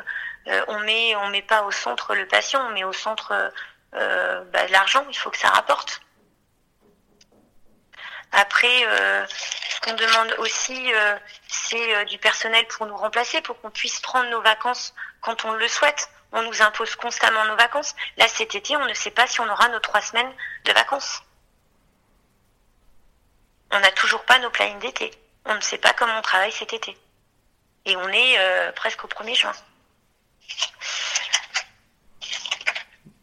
Euh, 0.48 0.64
on 0.66 0.80
met 0.80 1.14
on 1.14 1.28
met 1.28 1.42
pas 1.42 1.62
au 1.62 1.70
centre 1.70 2.14
le 2.16 2.26
patient, 2.26 2.66
on 2.66 2.70
met 2.70 2.82
au 2.82 2.92
centre 2.92 3.52
euh, 3.94 4.44
bah, 4.46 4.66
l'argent. 4.68 5.04
Il 5.08 5.16
faut 5.16 5.30
que 5.30 5.36
ça 5.36 5.50
rapporte. 5.50 6.00
Après, 8.32 8.84
ce 9.28 9.80
qu'on 9.80 9.94
demande 9.94 10.34
aussi, 10.38 10.92
c'est 11.48 12.04
du 12.06 12.18
personnel 12.18 12.66
pour 12.66 12.84
nous 12.84 12.96
remplacer, 12.96 13.40
pour 13.40 13.58
qu'on 13.60 13.70
puisse 13.70 14.00
prendre 14.00 14.28
nos 14.28 14.42
vacances 14.42 14.94
quand 15.22 15.46
on 15.46 15.52
le 15.52 15.66
souhaite. 15.66 16.10
On 16.32 16.42
nous 16.42 16.62
impose 16.62 16.94
constamment 16.96 17.44
nos 17.46 17.56
vacances. 17.56 17.94
Là, 18.16 18.28
cet 18.28 18.54
été, 18.54 18.76
on 18.76 18.84
ne 18.84 18.94
sait 18.94 19.10
pas 19.10 19.26
si 19.26 19.40
on 19.40 19.48
aura 19.48 19.68
nos 19.68 19.80
trois 19.80 20.00
semaines 20.00 20.32
de 20.64 20.72
vacances. 20.72 21.22
On 23.70 23.80
n'a 23.80 23.90
toujours 23.92 24.24
pas 24.24 24.38
nos 24.38 24.50
plannings 24.50 24.78
d'été. 24.78 25.10
On 25.44 25.54
ne 25.54 25.60
sait 25.60 25.78
pas 25.78 25.92
comment 25.92 26.18
on 26.18 26.22
travaille 26.22 26.52
cet 26.52 26.72
été. 26.72 26.96
Et 27.84 27.96
on 27.96 28.08
est 28.08 28.38
euh, 28.38 28.72
presque 28.72 29.04
au 29.04 29.08
1er 29.08 29.34
juin. 29.34 29.52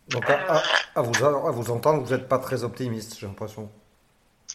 Donc, 0.07 0.29
à, 0.29 1.01
vous, 1.01 1.71
entendre, 1.71 2.03
vous 2.03 2.15
n'êtes 2.15 2.29
pas 2.29 2.39
très 2.39 2.63
optimiste, 2.63 3.17
j'ai 3.19 3.25
l'impression. 3.25 3.71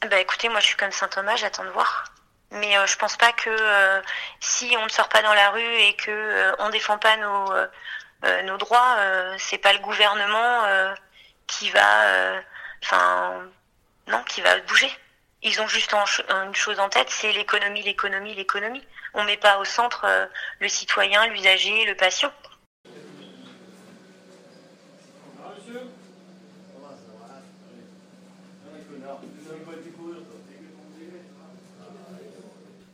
Bah 0.09 0.19
écoutez, 0.19 0.49
moi 0.49 0.61
je 0.61 0.67
suis 0.67 0.77
comme 0.77 0.93
Saint 0.93 1.09
Thomas, 1.09 1.37
j'attends 1.37 1.65
de 1.65 1.71
voir. 1.71 2.05
Mais 2.53 2.77
euh, 2.77 2.87
je 2.87 2.97
pense 2.97 3.17
pas 3.17 3.33
que 3.33 3.51
euh, 3.51 4.01
si 4.41 4.75
on 4.79 4.85
ne 4.85 4.89
sort 4.89 5.09
pas 5.09 5.23
dans 5.23 5.35
la 5.35 5.51
rue 5.51 5.61
et 5.61 5.95
que 5.95 6.11
euh, 6.11 6.53
on 6.59 6.71
défend 6.71 6.99
pas 6.99 7.17
nos 7.17 7.53
nos 8.45 8.57
droits, 8.59 8.97
c'est 9.39 9.59
pas 9.59 9.73
le 9.73 9.79
gouvernement 9.81 10.65
qui 11.47 11.71
va, 11.71 12.41
enfin 12.83 13.49
non, 14.09 14.23
qui 14.29 14.41
va 14.41 14.59
bouger. 14.61 14.91
Ils 15.43 15.61
ont 15.61 15.69
juste 15.69 15.95
une 15.95 16.55
chose 16.55 16.79
en 16.81 16.89
tête, 16.89 17.09
c'est 17.09 17.33
l'économie, 17.33 17.83
l'économie, 17.83 18.35
l'économie. 18.35 18.87
On 19.15 19.25
met 19.25 19.39
pas 19.39 19.59
au 19.59 19.65
centre 19.65 20.07
le 20.59 20.69
citoyen, 20.69 21.27
l'usager, 21.29 21.85
le 21.87 21.95
patient. 21.95 22.33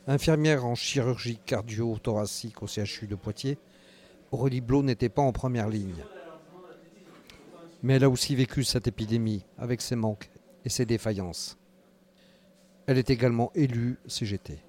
Infirmière 0.09 0.63
en 0.63 0.73
chirurgie 0.73 1.37
cardio-thoracique 1.45 2.63
au 2.63 2.67
CHU 2.67 3.07
de 3.07 3.15
Poitiers, 3.15 3.57
Aurélie 4.31 4.61
Blo 4.61 4.83
n'était 4.83 5.09
pas 5.09 5.21
en 5.21 5.31
première 5.31 5.69
ligne. 5.69 6.03
Mais 7.83 7.95
elle 7.95 8.03
a 8.03 8.09
aussi 8.09 8.35
vécu 8.35 8.63
cette 8.63 8.87
épidémie 8.87 9.45
avec 9.57 9.81
ses 9.81 9.95
manques 9.95 10.29
et 10.65 10.69
ses 10.69 10.85
défaillances. 10.85 11.57
Elle 12.87 12.97
est 12.97 13.09
également 13.09 13.51
élue 13.55 13.97
CGT. 14.07 14.59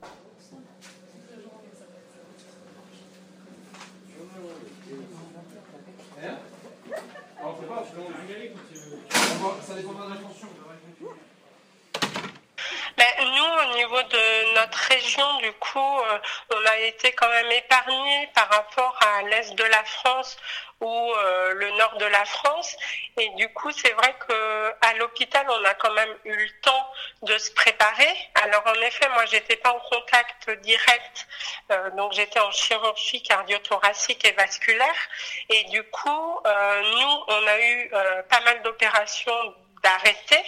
de 14.02 14.54
notre 14.54 14.78
région, 14.88 15.38
du 15.42 15.52
coup, 15.52 15.78
euh, 15.78 16.18
on 16.50 16.66
a 16.66 16.77
été 16.88 17.12
quand 17.12 17.28
même 17.28 17.50
épargné 17.52 18.28
par 18.34 18.48
rapport 18.48 18.98
à 19.00 19.22
l'est 19.22 19.54
de 19.54 19.64
la 19.64 19.84
France 19.84 20.36
ou 20.80 21.12
euh, 21.12 21.54
le 21.54 21.70
nord 21.72 21.96
de 21.98 22.04
la 22.06 22.24
France. 22.24 22.76
Et 23.16 23.28
du 23.30 23.48
coup, 23.52 23.70
c'est 23.72 23.92
vrai 23.92 24.14
que 24.26 24.74
à 24.80 24.94
l'hôpital, 24.94 25.46
on 25.48 25.64
a 25.64 25.74
quand 25.74 25.92
même 25.92 26.14
eu 26.24 26.34
le 26.36 26.60
temps 26.60 26.92
de 27.22 27.36
se 27.38 27.50
préparer. 27.52 28.14
Alors 28.42 28.62
en 28.66 28.80
effet, 28.82 29.08
moi, 29.10 29.26
j'étais 29.26 29.56
pas 29.56 29.72
en 29.72 29.80
contact 29.80 30.50
direct, 30.62 31.26
euh, 31.70 31.90
donc 31.90 32.12
j'étais 32.12 32.40
en 32.40 32.50
chirurgie 32.50 33.22
cardio-thoracique 33.22 34.24
et 34.24 34.32
vasculaire. 34.32 35.08
Et 35.48 35.64
du 35.64 35.82
coup, 35.84 36.40
nous, 36.44 37.24
on 37.28 37.46
a 37.46 37.60
eu 37.60 37.90
pas 38.28 38.40
mal 38.40 38.62
d'opérations 38.62 39.54
d'arrêter. 39.82 40.42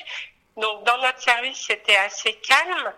Donc 0.56 0.84
dans 0.84 0.98
notre 0.98 1.20
service, 1.20 1.66
c'était 1.66 1.96
assez 1.96 2.34
calme. 2.34 2.92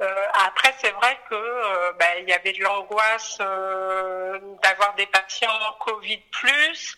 Euh, 0.00 0.26
après, 0.46 0.74
c'est 0.78 0.90
vrai 0.90 1.18
que 1.30 1.34
euh, 1.34 1.92
ben, 1.98 2.18
il 2.20 2.28
y 2.28 2.32
avait 2.32 2.52
de 2.52 2.62
l'angoisse 2.62 3.38
euh, 3.40 4.38
d'avoir 4.62 4.94
des 4.94 5.06
patients 5.06 5.48
Covid 5.80 6.18
plus, 6.32 6.96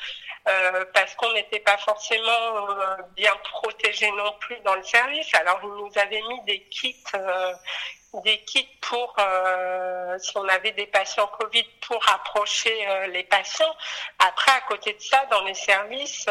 parce 0.95 1.14
qu'on 1.17 1.31
n'était 1.35 1.61
pas 1.61 1.76
forcément 1.76 2.67
bien 3.14 3.35
protégés 3.52 4.11
non 4.12 4.33
plus 4.40 4.59
dans 4.61 4.76
le 4.76 4.83
service. 4.83 5.28
Alors, 5.35 5.61
ils 5.62 5.69
nous 5.69 5.90
avaient 5.97 6.23
mis 6.23 6.40
des 6.45 6.61
kits, 6.71 7.05
des 8.25 8.38
kits 8.45 8.78
pour 8.81 9.14
si 10.19 10.37
on 10.38 10.49
avait 10.49 10.73
des 10.73 10.87
patients 10.87 11.26
Covid 11.26 11.64
pour 11.87 12.02
approcher 12.09 12.88
les 13.09 13.25
patients. 13.25 13.76
Après, 14.21 14.52
à 14.52 14.62
côté 14.62 14.95
de 14.95 15.00
ça, 15.00 15.26
dans 15.26 15.43
les 15.43 15.52
services, 15.52 16.25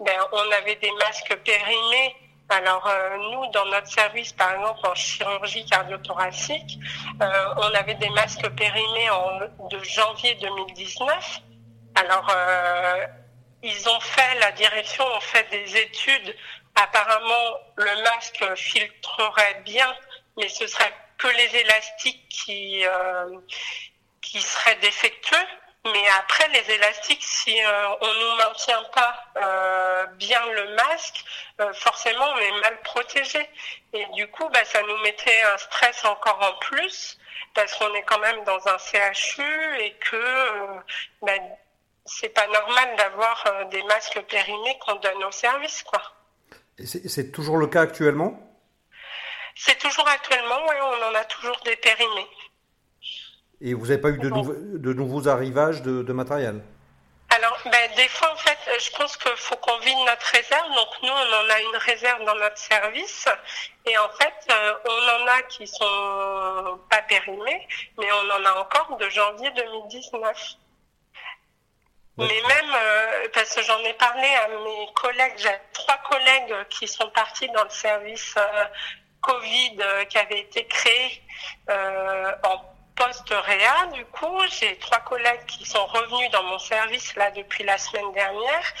ben, 0.00 0.28
on 0.32 0.50
avait 0.52 0.76
des 0.76 0.92
masques 0.92 1.36
périmés 1.36 2.14
alors 2.48 2.86
euh, 2.86 3.16
nous, 3.32 3.50
dans 3.50 3.64
notre 3.66 3.88
service, 3.88 4.32
par 4.32 4.54
exemple 4.54 4.86
en 4.86 4.94
chirurgie 4.94 5.64
cardiothoracique, 5.66 6.78
euh, 7.20 7.54
on 7.56 7.74
avait 7.74 7.94
des 7.94 8.08
masques 8.10 8.48
périmés 8.50 9.10
en, 9.10 9.40
de 9.68 9.82
janvier 9.82 10.34
2019. 10.36 11.40
Alors 11.96 12.28
euh, 12.30 13.06
ils 13.62 13.88
ont 13.88 14.00
fait, 14.00 14.38
la 14.38 14.52
direction 14.52 15.04
ont 15.04 15.20
fait 15.20 15.48
des 15.50 15.76
études. 15.76 16.36
Apparemment, 16.76 17.58
le 17.76 18.02
masque 18.02 18.54
filtrerait 18.54 19.62
bien, 19.64 19.92
mais 20.36 20.48
ce 20.48 20.66
serait 20.66 20.92
que 21.18 21.28
les 21.28 21.56
élastiques 21.60 22.28
qui 22.28 22.84
qui 24.20 24.40
seraient 24.40 24.76
défectueux. 24.76 25.46
Mais 25.92 26.08
après, 26.18 26.48
les 26.48 26.74
élastiques, 26.74 27.22
si 27.22 27.62
euh, 27.62 27.88
on 28.00 28.06
ne 28.06 28.36
maintient 28.38 28.82
pas 28.94 29.24
euh, 29.36 30.06
bien 30.14 30.44
le 30.46 30.74
masque, 30.74 31.24
euh, 31.60 31.72
forcément, 31.74 32.26
on 32.34 32.38
est 32.38 32.60
mal 32.60 32.80
protégé. 32.82 33.48
Et 33.92 34.04
du 34.14 34.26
coup, 34.28 34.48
bah, 34.48 34.64
ça 34.64 34.82
nous 34.82 34.96
mettait 34.98 35.42
un 35.42 35.58
stress 35.58 36.04
encore 36.04 36.40
en 36.42 36.58
plus, 36.58 37.18
parce 37.54 37.72
qu'on 37.74 37.94
est 37.94 38.02
quand 38.02 38.18
même 38.18 38.42
dans 38.44 38.66
un 38.68 38.78
CHU 38.78 39.78
et 39.80 39.92
que 39.98 40.24
bah, 41.22 41.32
c'est 42.04 42.30
pas 42.30 42.46
normal 42.48 42.96
d'avoir 42.96 43.66
des 43.70 43.82
masques 43.84 44.20
périmés 44.22 44.78
qu'on 44.84 44.96
donne 44.96 45.24
au 45.24 45.32
service. 45.32 45.82
Quoi. 45.82 46.02
c'est 46.78 47.32
toujours 47.32 47.58
le 47.58 47.66
cas 47.68 47.82
actuellement? 47.82 48.40
C'est 49.54 49.78
toujours 49.78 50.06
actuellement, 50.08 50.58
oui, 50.68 50.76
on 50.82 51.10
en 51.10 51.14
a 51.14 51.24
toujours 51.24 51.58
des 51.64 51.76
périmés. 51.76 52.28
Et 53.60 53.74
vous 53.74 53.86
n'avez 53.86 54.00
pas 54.00 54.10
eu 54.10 54.18
de, 54.18 54.28
de 54.78 54.92
nouveaux 54.92 55.28
arrivages 55.28 55.82
de, 55.82 56.02
de 56.02 56.12
matériel? 56.12 56.60
Alors, 57.30 57.58
ben, 57.64 57.90
des 57.96 58.08
fois, 58.08 58.32
en 58.32 58.36
fait, 58.36 58.58
je 58.78 58.90
pense 58.96 59.16
qu'il 59.16 59.36
faut 59.36 59.56
qu'on 59.56 59.78
vide 59.78 59.98
notre 60.06 60.26
réserve. 60.26 60.68
Donc, 60.74 60.88
nous, 61.02 61.08
on 61.08 61.12
en 61.12 61.50
a 61.50 61.60
une 61.60 61.76
réserve 61.76 62.24
dans 62.24 62.34
notre 62.36 62.58
service. 62.58 63.28
Et 63.84 63.98
en 63.98 64.08
fait, 64.10 64.34
euh, 64.50 64.74
on 64.88 65.22
en 65.22 65.26
a 65.26 65.42
qui 65.42 65.66
sont 65.66 66.80
pas 66.88 67.02
périmés, 67.02 67.66
mais 67.98 68.06
on 68.12 68.30
en 68.30 68.44
a 68.44 68.52
encore 68.60 68.96
de 68.96 69.08
janvier 69.08 69.50
2019. 69.50 70.54
Mais 72.18 72.26
même, 72.26 72.74
euh, 72.74 73.28
parce 73.34 73.54
que 73.54 73.62
j'en 73.62 73.80
ai 73.80 73.92
parlé 73.94 74.26
à 74.26 74.48
mes 74.48 74.88
collègues, 74.94 75.34
j'ai 75.36 75.50
trois 75.74 75.98
collègues 76.08 76.66
qui 76.70 76.88
sont 76.88 77.10
partis 77.10 77.48
dans 77.50 77.64
le 77.64 77.70
service 77.70 78.34
euh, 78.38 78.64
Covid 79.20 79.76
qui 80.08 80.18
avait 80.18 80.40
été 80.40 80.66
créé 80.66 81.20
en 81.68 82.75
post-réa, 83.26 83.86
du 83.92 84.04
coup, 84.06 84.40
j'ai 84.48 84.76
trois 84.78 85.00
collègues 85.00 85.44
qui 85.46 85.64
sont 85.66 85.84
revenus 85.86 86.30
dans 86.30 86.42
mon 86.44 86.58
service 86.58 87.14
là 87.16 87.30
depuis 87.32 87.64
la 87.64 87.78
semaine 87.78 88.12
dernière. 88.12 88.74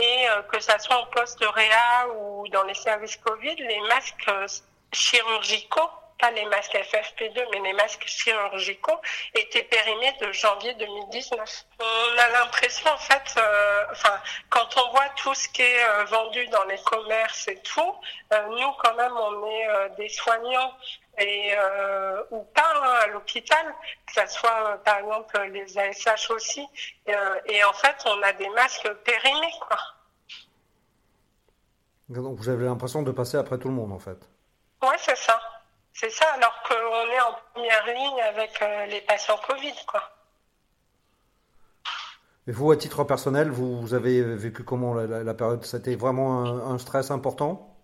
Et 0.00 0.28
euh, 0.28 0.42
que 0.42 0.60
ça 0.60 0.78
soit 0.78 0.96
en 0.96 1.06
post-réa 1.06 2.08
ou 2.14 2.46
dans 2.48 2.62
les 2.64 2.74
services 2.74 3.16
Covid, 3.16 3.56
les 3.56 3.80
masques 3.88 4.28
euh, 4.28 4.46
chirurgicaux, 4.92 5.90
pas 6.20 6.30
les 6.30 6.44
masques 6.46 6.74
FFP2, 6.74 7.46
mais 7.52 7.60
les 7.60 7.72
masques 7.72 8.06
chirurgicaux, 8.06 9.00
étaient 9.34 9.64
périmés 9.64 10.12
de 10.20 10.30
janvier 10.32 10.74
2019. 10.74 11.64
On 11.80 12.18
a 12.18 12.28
l'impression, 12.28 12.90
en 12.90 12.98
fait, 12.98 13.34
euh, 13.38 13.84
quand 14.50 14.76
on 14.76 14.90
voit 14.90 15.08
tout 15.16 15.34
ce 15.34 15.48
qui 15.48 15.62
est 15.62 16.04
vendu 16.06 16.46
dans 16.48 16.64
les 16.64 16.78
commerces 16.82 17.48
et 17.48 17.60
tout, 17.62 17.94
nous, 18.50 18.72
quand 18.82 18.94
même, 18.94 19.16
on 19.16 19.46
est 19.46 19.90
des 19.96 20.08
soignants 20.08 20.74
et 21.18 21.52
euh, 21.56 22.22
ou 22.30 22.42
pas 22.44 22.72
hein, 22.76 22.94
à 23.04 23.06
l'hôpital, 23.08 23.74
que 24.06 24.20
ce 24.20 24.26
soit 24.32 24.72
euh, 24.72 24.76
par 24.78 24.98
exemple 24.98 25.40
les 25.52 25.78
ASH 25.78 26.30
aussi. 26.30 26.66
Euh, 27.08 27.40
et 27.46 27.62
en 27.64 27.72
fait, 27.72 27.96
on 28.06 28.22
a 28.22 28.32
des 28.32 28.48
masques 28.50 28.90
périmés, 29.04 29.54
quoi. 29.66 29.78
Donc 32.08 32.38
vous 32.38 32.48
avez 32.48 32.64
l'impression 32.64 33.02
de 33.02 33.10
passer 33.10 33.36
après 33.36 33.58
tout 33.58 33.68
le 33.68 33.74
monde, 33.74 33.92
en 33.92 33.98
fait. 33.98 34.18
Oui, 34.82 34.94
c'est 34.98 35.16
ça. 35.16 35.40
C'est 35.92 36.10
ça, 36.10 36.26
alors 36.34 36.62
qu'on 36.62 37.10
est 37.10 37.20
en 37.20 37.34
première 37.52 37.86
ligne 37.86 38.22
avec 38.22 38.60
les 38.88 39.00
patients 39.00 39.38
Covid, 39.46 39.74
quoi. 39.86 40.02
Et 42.46 42.52
vous, 42.52 42.70
à 42.70 42.76
titre 42.76 43.04
personnel, 43.04 43.50
vous, 43.50 43.92
avez 43.92 44.22
vécu 44.22 44.64
comment 44.64 44.94
la, 44.94 45.34
période? 45.34 45.64
C'était 45.64 45.96
vraiment 45.96 46.44
un 46.44 46.78
stress 46.78 47.10
important? 47.10 47.76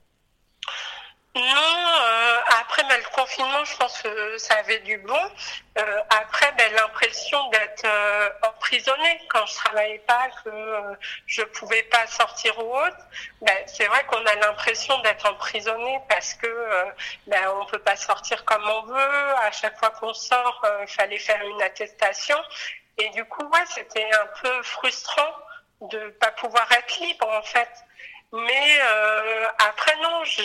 Confinement, 3.34 3.64
je 3.64 3.76
pense 3.76 4.02
que 4.02 4.38
ça 4.38 4.54
avait 4.54 4.80
du 4.80 4.98
bon. 4.98 5.18
Euh, 5.78 6.00
après, 6.10 6.52
ben, 6.52 6.72
l'impression 6.72 7.48
d'être 7.50 7.84
euh, 7.84 8.30
emprisonnée 8.42 9.20
quand 9.28 9.44
je 9.46 9.54
travaillais 9.54 9.98
pas, 10.00 10.28
que 10.44 10.50
euh, 10.50 10.94
je 11.26 11.42
pouvais 11.42 11.82
pas 11.84 12.06
sortir 12.06 12.58
ou 12.58 12.76
autre. 12.76 12.96
Ben, 13.42 13.56
c'est 13.66 13.86
vrai 13.86 14.04
qu'on 14.06 14.24
a 14.24 14.34
l'impression 14.36 14.98
d'être 15.00 15.26
emprisonné 15.26 16.00
parce 16.08 16.34
que 16.34 16.46
euh, 16.46 16.84
ben, 17.26 17.42
on 17.60 17.66
peut 17.66 17.78
pas 17.78 17.96
sortir 17.96 18.44
comme 18.44 18.64
on 18.68 18.82
veut. 18.82 19.34
À 19.42 19.50
chaque 19.52 19.78
fois 19.78 19.90
qu'on 19.90 20.14
sort, 20.14 20.64
il 20.82 20.88
fallait 20.88 21.18
faire 21.18 21.42
une 21.42 21.62
attestation. 21.62 22.36
Et 22.98 23.08
du 23.10 23.24
coup, 23.24 23.44
ouais, 23.44 23.64
c'était 23.68 24.08
un 24.12 24.26
peu 24.42 24.62
frustrant 24.62 25.34
de 25.80 26.10
pas 26.20 26.30
pouvoir 26.32 26.70
être 26.72 27.00
libre 27.00 27.28
en 27.28 27.42
fait. 27.42 27.68
Mais 28.34 28.78
euh, 28.80 29.46
après 29.58 29.94
non, 30.02 30.24
je, 30.24 30.42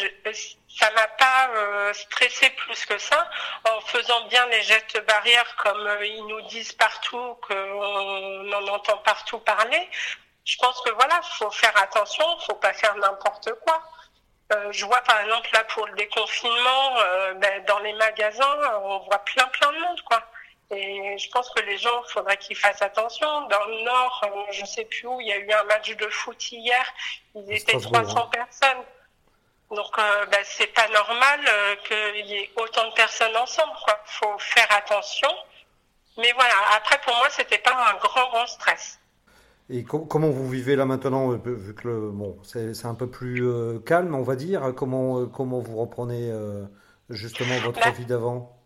ça 0.77 0.91
m'a 0.91 1.08
pas 1.08 1.50
euh, 1.55 1.91
stressé 1.93 2.51
plus 2.51 2.86
que 2.86 3.00
ça 3.00 3.27
en 3.67 3.81
faisant 3.81 4.27
bien 4.27 4.46
les 4.46 4.62
gestes 4.62 5.03
barrières 5.08 5.55
comme 5.55 5.88
euh, 5.88 6.05
ils 6.05 6.24
nous 6.27 6.41
disent 6.41 6.74
partout 6.74 7.36
qu'on 7.48 8.53
en 8.53 8.67
entend 8.67 8.98
partout 8.98 9.39
parler. 9.39 9.89
Je 10.46 10.55
pense 10.58 10.79
que 10.81 10.91
voilà, 10.91 11.19
faut 11.39 11.50
faire 11.50 11.75
attention, 11.81 12.24
faut 12.41 12.55
pas 12.55 12.74
faire 12.74 12.96
n'importe 12.98 13.50
quoi. 13.65 13.81
Euh, 14.53 14.72
je 14.72 14.86
vois 14.86 15.01
par 15.01 15.22
exemple 15.22 15.50
là 15.51 15.63
pour 15.63 15.88
le 15.88 15.93
déconfinement, 15.96 17.00
euh, 17.00 17.34
ben, 17.36 17.65
dans 17.65 17.79
les 17.79 17.93
magasins, 17.93 18.58
on 18.84 19.00
voit 19.00 19.24
plein 19.25 19.48
plein 19.48 19.72
de 19.72 19.79
monde 19.79 20.01
quoi. 20.03 20.22
Et 20.71 21.17
je 21.17 21.29
pense 21.31 21.49
que 21.49 21.61
les 21.61 21.77
gens, 21.77 22.03
il 22.07 22.11
faudrait 22.11 22.38
qu'ils 22.38 22.55
fassent 22.55 22.81
attention. 22.81 23.27
Dans 23.47 23.65
le 23.65 23.83
Nord, 23.83 24.21
euh, 24.25 24.51
je 24.51 24.65
sais 24.65 24.85
plus 24.85 25.07
où, 25.07 25.19
il 25.19 25.27
y 25.27 25.31
a 25.31 25.38
eu 25.38 25.51
un 25.51 25.63
match 25.63 25.95
de 25.95 26.07
foot 26.09 26.51
hier. 26.51 26.85
Ils 27.33 27.51
étaient 27.51 27.79
300 27.79 28.27
personnes. 28.27 28.83
Donc, 29.71 29.97
euh, 29.97 30.25
ben, 30.27 30.39
c'est 30.43 30.73
pas 30.73 30.88
normal 30.89 31.39
euh, 31.47 31.75
qu'il 31.88 32.25
y 32.27 32.33
ait 32.35 32.49
autant 32.55 32.88
de 32.89 32.93
personnes 32.93 33.35
ensemble. 33.35 33.73
Quoi. 33.85 33.99
Faut 34.05 34.38
faire 34.39 34.67
attention. 34.71 35.29
Mais 36.17 36.31
voilà. 36.33 36.53
Après, 36.75 36.99
pour 37.03 37.15
moi, 37.17 37.27
c'était 37.31 37.59
pas 37.59 37.71
un 37.71 37.97
grand, 37.97 38.29
grand 38.29 38.47
stress. 38.47 38.99
Et 39.71 39.83
com 39.83 40.07
comment 40.07 40.29
vous 40.29 40.49
vivez 40.49 40.75
là 40.75 40.85
maintenant, 40.85 41.31
euh, 41.31 41.38
vu 41.45 41.75
que 41.75 41.88
le, 41.88 42.09
bon, 42.09 42.38
c'est 42.43 42.85
un 42.85 42.95
peu 42.95 43.07
plus 43.07 43.45
euh, 43.45 43.79
calme, 43.79 44.15
on 44.15 44.23
va 44.23 44.35
dire. 44.35 44.73
Comment, 44.75 45.27
comment 45.27 45.59
vous 45.59 45.77
reprenez 45.77 46.31
justement 47.09 47.57
votre 47.59 47.79
Là, 47.79 47.91
vie 47.91 48.05
d'avant? 48.05 48.59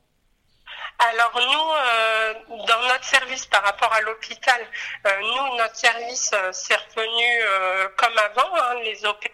Alors 1.10 1.34
nous, 1.36 1.74
euh, 1.74 2.34
dans 2.66 2.82
notre 2.88 3.04
service 3.04 3.46
par 3.48 3.62
rapport 3.64 3.92
à 3.92 4.00
l'hôpital, 4.02 4.66
euh, 5.06 5.20
nous, 5.20 5.58
notre 5.58 5.76
service 5.76 6.32
euh, 6.34 6.52
s'est 6.54 6.76
revenu 6.76 7.42
euh, 7.42 7.90
comme 7.98 8.18
avant. 8.18 8.56
hein. 8.56 8.76
les 8.84 9.04
opérations 9.04 9.34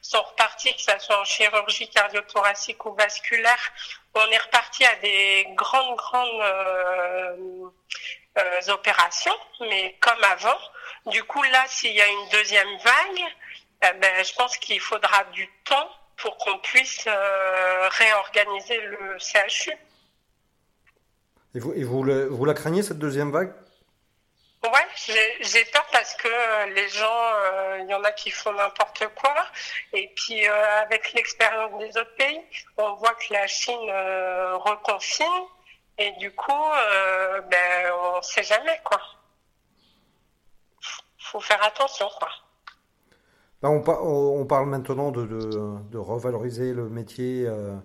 sont 0.00 0.22
reparties, 0.22 0.74
que 0.74 0.80
ce 0.80 0.98
soit 0.98 1.20
en 1.20 1.24
chirurgie 1.24 1.88
cardiothoracique 1.90 2.84
ou 2.86 2.94
vasculaire. 2.94 3.72
On 4.14 4.26
est 4.30 4.38
reparti 4.38 4.84
à 4.84 4.96
des 4.96 5.46
grandes, 5.50 5.96
grandes 5.96 7.72
opérations, 8.68 9.38
mais 9.60 9.96
comme 10.00 10.24
avant. 10.24 10.58
Du 11.06 11.22
coup, 11.22 11.42
là, 11.44 11.64
s'il 11.68 11.92
y 11.92 12.00
a 12.00 12.06
une 12.06 12.28
deuxième 12.30 12.76
vague, 12.78 13.24
eh 13.82 13.92
ben, 13.98 14.24
je 14.24 14.32
pense 14.34 14.56
qu'il 14.56 14.80
faudra 14.80 15.22
du 15.24 15.48
temps 15.64 15.90
pour 16.16 16.36
qu'on 16.38 16.58
puisse 16.58 17.06
réorganiser 17.06 18.80
le 18.80 19.18
CHU. 19.20 19.72
Et 21.54 21.60
vous, 21.60 21.72
et 21.72 21.84
vous, 21.84 22.02
le- 22.02 22.26
vous 22.26 22.44
la 22.44 22.54
craignez 22.54 22.82
cette 22.82 22.98
deuxième 22.98 23.30
vague? 23.30 23.52
Ouais, 24.64 24.86
j'ai 25.40 25.64
peur 25.66 25.84
parce 25.92 26.14
que 26.14 26.26
euh, 26.26 26.66
les 26.74 26.88
gens, 26.88 27.04
euh, 27.06 27.80
il 27.82 27.90
y 27.90 27.94
en 27.94 28.02
a 28.02 28.12
qui 28.12 28.30
font 28.30 28.52
n'importe 28.52 29.06
quoi. 29.14 29.34
Et 29.92 30.10
puis 30.16 30.48
euh, 30.48 30.82
avec 30.82 31.12
l'expérience 31.12 31.78
des 31.78 31.90
autres 32.00 32.14
pays, 32.16 32.40
on 32.78 32.94
voit 32.94 33.14
que 33.14 33.32
la 33.32 33.46
Chine 33.46 33.88
euh, 33.90 34.56
reconfine. 34.56 35.26
Et 35.98 36.10
du 36.12 36.32
coup, 36.32 36.50
ben, 37.50 37.92
on 38.16 38.22
sait 38.22 38.42
jamais 38.42 38.80
quoi. 38.84 39.00
Faut 41.18 41.40
faire 41.40 41.62
attention 41.62 42.08
quoi. 42.18 42.30
Là, 43.62 43.70
on, 43.70 43.80
par- 43.80 44.02
on 44.02 44.40
on 44.40 44.46
parle 44.46 44.68
maintenant 44.68 45.10
de, 45.12 45.24
de, 45.24 45.90
de 45.90 45.98
revaloriser 45.98 46.72
le 46.72 46.88
métier 46.88 47.44
euh, 47.46 47.76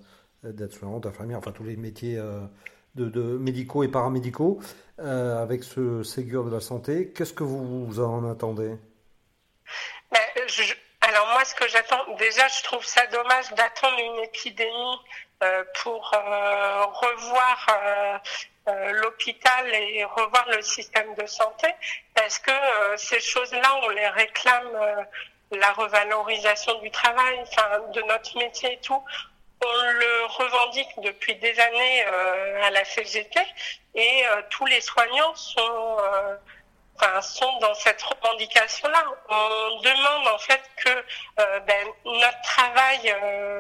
d'aide-soignante, 0.44 1.04
d'infirmière, 1.04 1.38
enfin 1.38 1.52
tous 1.52 1.64
les 1.64 1.76
métiers 1.76 2.18
de, 3.08 3.22
médicaux 3.38 3.84
et 3.84 3.88
paramédicaux 3.88 4.60
euh, 5.00 5.42
avec 5.42 5.64
ce 5.64 6.04
Ségur 6.04 6.46
de 6.46 6.52
la 6.52 6.60
santé. 6.60 7.12
Qu'est-ce 7.14 7.34
que 7.34 7.44
vous, 7.44 8.00
en 8.00 8.30
attendez? 8.30 8.76
Ben, 10.12 10.20
alors 11.02 11.28
moi, 11.34 11.46
ce 11.46 11.56
que 11.56 11.68
j'attends, 11.68 12.16
déjà, 12.18 12.48
je 12.48 12.64
trouve 12.64 12.84
ça 12.84 13.06
dommage 13.08 13.50
d'attendre 13.54 13.98
une 14.00 14.24
épidémie 14.24 15.00
euh, 15.44 15.64
pour 15.82 16.12
euh, 16.14 16.86
revoir 16.86 18.22
l'hôpital 19.02 19.74
et 19.74 20.04
revoir 20.04 20.46
le 20.56 20.62
système 20.62 21.16
de 21.16 21.26
santé, 21.26 21.68
parce 22.14 22.38
que 22.38 22.52
ces 22.98 23.20
choses-là, 23.20 23.80
on 23.84 23.90
les 23.90 24.08
réclame, 24.10 25.08
la 25.52 25.72
revalorisation 25.72 26.80
du 26.80 26.92
travail, 26.92 27.40
enfin, 27.42 27.80
de 27.96 28.02
notre 28.04 28.38
métier 28.38 28.74
et 28.74 28.80
tout. 28.80 29.02
On 29.62 29.82
le 29.92 30.26
revendique 30.26 30.90
depuis 31.00 31.36
des 31.36 31.60
années 31.60 32.06
euh, 32.08 32.64
à 32.64 32.70
la 32.70 32.86
CGT 32.86 33.40
et 33.94 34.26
euh, 34.28 34.42
tous 34.50 34.66
les 34.66 34.80
soignants 34.80 35.36
sont 35.36 35.98
euh, 36.00 36.38
enfin, 36.96 37.22
sont 37.22 37.60
dans 37.60 37.74
cette 37.74 38.02
revendication-là. 38.02 39.04
On 39.28 39.82
demande 39.82 40.28
en 40.30 40.38
fait 40.38 40.62
que 40.78 41.04
ben, 41.66 41.88
notre 42.06 42.42
travail 42.42 43.14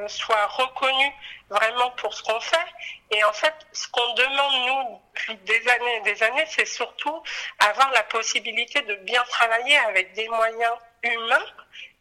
soit 0.07 0.45
reconnu 0.47 1.13
vraiment 1.49 1.91
pour 1.91 2.13
ce 2.13 2.23
qu'on 2.23 2.39
fait. 2.39 2.67
Et 3.11 3.23
en 3.23 3.33
fait, 3.33 3.53
ce 3.73 3.87
qu'on 3.89 4.13
demande 4.13 4.67
nous 4.67 5.01
depuis 5.15 5.35
des 5.37 5.67
années 5.67 5.95
et 5.97 6.01
des 6.01 6.23
années, 6.23 6.45
c'est 6.47 6.65
surtout 6.65 7.23
avoir 7.59 7.91
la 7.91 8.03
possibilité 8.03 8.81
de 8.81 8.95
bien 8.95 9.23
travailler 9.23 9.77
avec 9.79 10.13
des 10.13 10.27
moyens 10.29 10.75
humains. 11.03 11.45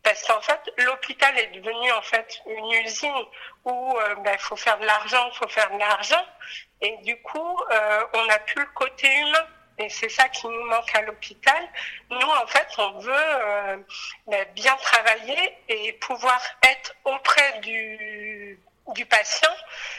Parce 0.09 0.23
qu'en 0.23 0.41
fait, 0.41 0.73
l'hôpital 0.79 1.39
est 1.39 1.49
devenu 1.49 1.93
en 1.93 2.01
fait 2.01 2.41
une 2.47 2.73
usine 2.83 3.13
où 3.67 3.95
il 3.95 4.11
euh, 4.11 4.15
ben, 4.25 4.39
faut 4.39 4.57
faire 4.57 4.79
de 4.79 4.87
l'argent, 4.87 5.31
faut 5.33 5.49
faire 5.49 5.71
de 5.71 5.79
l'argent, 5.79 6.25
et 6.81 6.97
du 7.03 7.21
coup, 7.21 7.61
euh, 7.71 8.05
on 8.15 8.25
n'a 8.25 8.39
plus 8.39 8.63
le 8.63 8.71
côté 8.75 9.07
humain. 9.19 9.47
Et 9.77 9.91
c'est 9.91 10.09
ça 10.09 10.27
qui 10.31 10.47
nous 10.47 10.65
manque 10.65 10.95
à 10.95 11.03
l'hôpital. 11.03 11.63
Nous, 12.09 12.27
en 12.27 12.47
fait, 12.47 12.67
on 12.79 12.99
veut 13.01 13.13
euh, 13.13 13.77
ben, 14.27 14.47
bien 14.55 14.75
travailler 14.77 15.59
et 15.69 15.93
pouvoir 15.93 16.41
être 16.63 16.95
auprès 17.05 17.59
du, 17.59 18.59
du 18.95 19.05
patient, 19.05 19.55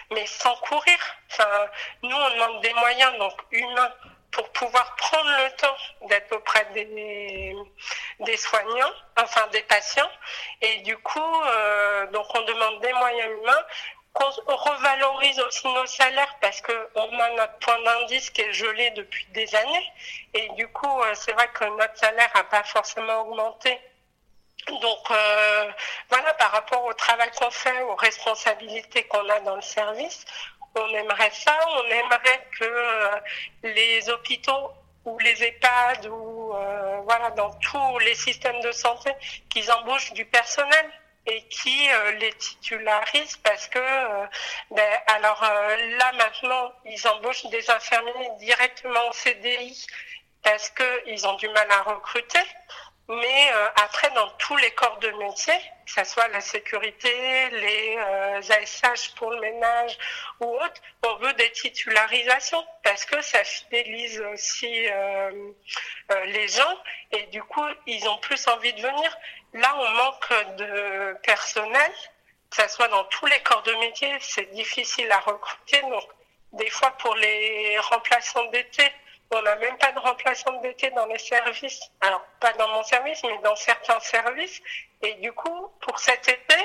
mais 0.10 0.26
sans 0.26 0.56
courir. 0.56 0.98
Enfin, 1.30 1.68
nous, 2.02 2.18
on 2.18 2.30
demande 2.32 2.62
des 2.64 2.74
moyens 2.74 3.16
donc 3.20 3.40
humains 3.52 3.94
pour 4.32 4.50
pouvoir 4.52 4.96
prendre 4.96 5.30
le 5.30 5.56
temps 5.56 6.08
d'être 6.08 6.36
auprès 6.36 6.66
des, 6.74 7.56
des 8.20 8.38
soignants, 8.38 8.94
enfin 9.18 9.48
des 9.48 9.64
patients. 9.64 10.10
Et 10.62 10.78
du 10.82 10.98
coup, 10.98 11.42
euh, 11.46 12.08
donc 12.08 12.26
on 12.36 12.42
demande 12.42 12.82
des 12.82 12.94
moyens 12.94 13.32
humains 13.42 13.66
qu'on 14.14 14.56
revalorise 14.56 15.40
aussi 15.40 15.68
nos 15.68 15.86
salaires 15.86 16.36
parce 16.42 16.62
qu'on 16.62 17.20
a 17.20 17.30
notre 17.32 17.58
point 17.60 17.82
d'indice 17.84 18.30
qui 18.32 18.42
est 18.42 18.54
gelé 18.54 18.92
depuis 18.92 19.26
des 19.28 19.54
années. 19.56 19.94
Et 20.34 20.50
du 20.50 20.68
coup, 20.70 21.02
euh, 21.02 21.14
c'est 21.16 21.34
vrai 21.34 21.48
que 21.50 21.66
notre 21.78 21.98
salaire 21.98 22.30
n'a 22.36 22.44
pas 22.44 22.64
forcément 22.64 23.22
augmenté. 23.22 23.80
Donc 24.68 25.12
euh, 25.12 25.72
voilà, 26.10 26.34
par 26.36 26.52
rapport 26.52 26.84
au 26.86 26.94
travail 26.94 27.32
qu'on 27.32 27.50
fait, 27.50 27.82
aux 27.84 27.96
responsabilités 27.96 29.04
qu'on 29.04 29.28
a 29.30 29.40
dans 29.40 29.56
le 29.56 29.62
service, 29.62 30.26
on 30.76 30.94
aimerait 30.94 31.32
ça, 31.32 31.58
on 31.68 31.86
aimerait 31.86 32.48
que 32.58 32.64
euh, 32.64 33.20
les 33.64 34.10
hôpitaux 34.10 34.72
ou 35.06 35.18
les 35.20 35.44
EHPAD 35.44 36.08
ou 36.08 36.54
euh, 36.54 37.00
voilà 37.04 37.32
dans 37.32 37.52
tous 37.56 38.00
les 38.00 38.16
systèmes 38.16 38.60
de 38.62 38.72
santé 38.72 39.12
qu'ils 39.50 39.72
embauchent 39.72 40.14
du 40.14 40.26
personnel 40.26 40.86
et 41.26 41.42
qui 41.44 41.90
euh, 41.90 42.12
les 42.12 42.34
titularisent 42.34 43.38
parce 43.38 43.68
que 43.68 43.80
ben, 44.72 45.00
alors 45.08 45.42
là 45.42 46.12
maintenant 46.14 46.72
ils 46.86 47.08
embauchent 47.08 47.46
des 47.48 47.70
infirmiers 47.70 48.30
directement 48.40 49.08
en 49.08 49.12
CDI 49.14 49.86
parce 50.44 50.70
que 50.70 51.08
ils 51.08 51.26
ont 51.28 51.36
du 51.36 51.48
mal 51.50 51.68
à 51.72 51.84
recruter 51.84 52.40
mais 53.10 53.52
euh, 53.54 53.68
après 53.84 54.10
dans 54.12 54.30
tous 54.38 54.56
les 54.58 54.72
corps 54.72 55.00
de 55.00 55.10
métier 55.12 55.54
que 55.86 55.92
ce 55.92 56.04
soit 56.04 56.28
la 56.30 56.42
sécurité 56.42 57.12
les 57.50 57.98
euh, 57.98 58.42
ASH 58.50 59.16
pour 59.16 59.32
le 59.32 59.42
ménage 59.42 59.98
ou 60.40 60.46
autre 60.46 60.82
on 61.06 61.16
veut 61.16 61.34
des 61.34 61.52
titularisations 61.52 62.64
parce 62.84 63.06
que 63.06 63.20
ça 63.22 63.44
fidélise 63.44 64.22
aussi 64.32 64.88
euh, 64.90 65.32
euh, 66.12 66.26
les 66.26 66.48
gens 66.48 66.78
et 67.12 67.24
du 67.28 67.44
coup 67.44 67.66
ils 67.88 68.08
ont 68.08 68.18
plus 68.20 68.48
envie 68.48 68.74
de 68.74 68.82
venir 68.82 69.18
Là, 69.54 69.76
on 69.76 69.92
manque 69.92 70.58
de 70.58 71.18
personnel, 71.24 71.92
que 72.52 72.62
ce 72.62 72.68
soit 72.70 72.88
dans 72.90 73.04
tous 73.06 73.26
les 73.26 73.40
corps 73.40 73.64
de 73.64 73.74
métier, 73.76 74.16
c'est 74.20 74.52
difficile 74.54 75.12
à 75.12 75.20
recruter. 75.20 75.82
Donc, 75.82 76.04
des 76.54 76.70
fois, 76.70 76.92
pour 76.92 77.16
les 77.16 77.80
remplaçants 77.80 78.46
d'été, 78.52 78.84
on 79.32 79.42
n'a 79.42 79.56
même 79.58 79.78
pas 79.78 79.92
de 79.92 80.00
remplaçants 80.00 80.60
d'été 80.62 80.90
dans 80.92 81.06
les 81.06 81.20
services. 81.20 81.80
Alors, 82.02 82.26
pas 82.40 82.54
dans 82.54 82.68
mon 82.70 82.84
service, 82.84 83.22
mais 83.24 83.38
dans 83.44 83.56
certains 83.56 84.00
services. 84.00 84.62
Et 85.02 85.14
du 85.16 85.32
coup, 85.34 85.72
pour 85.82 86.00
cet 86.00 86.28
été, 86.28 86.56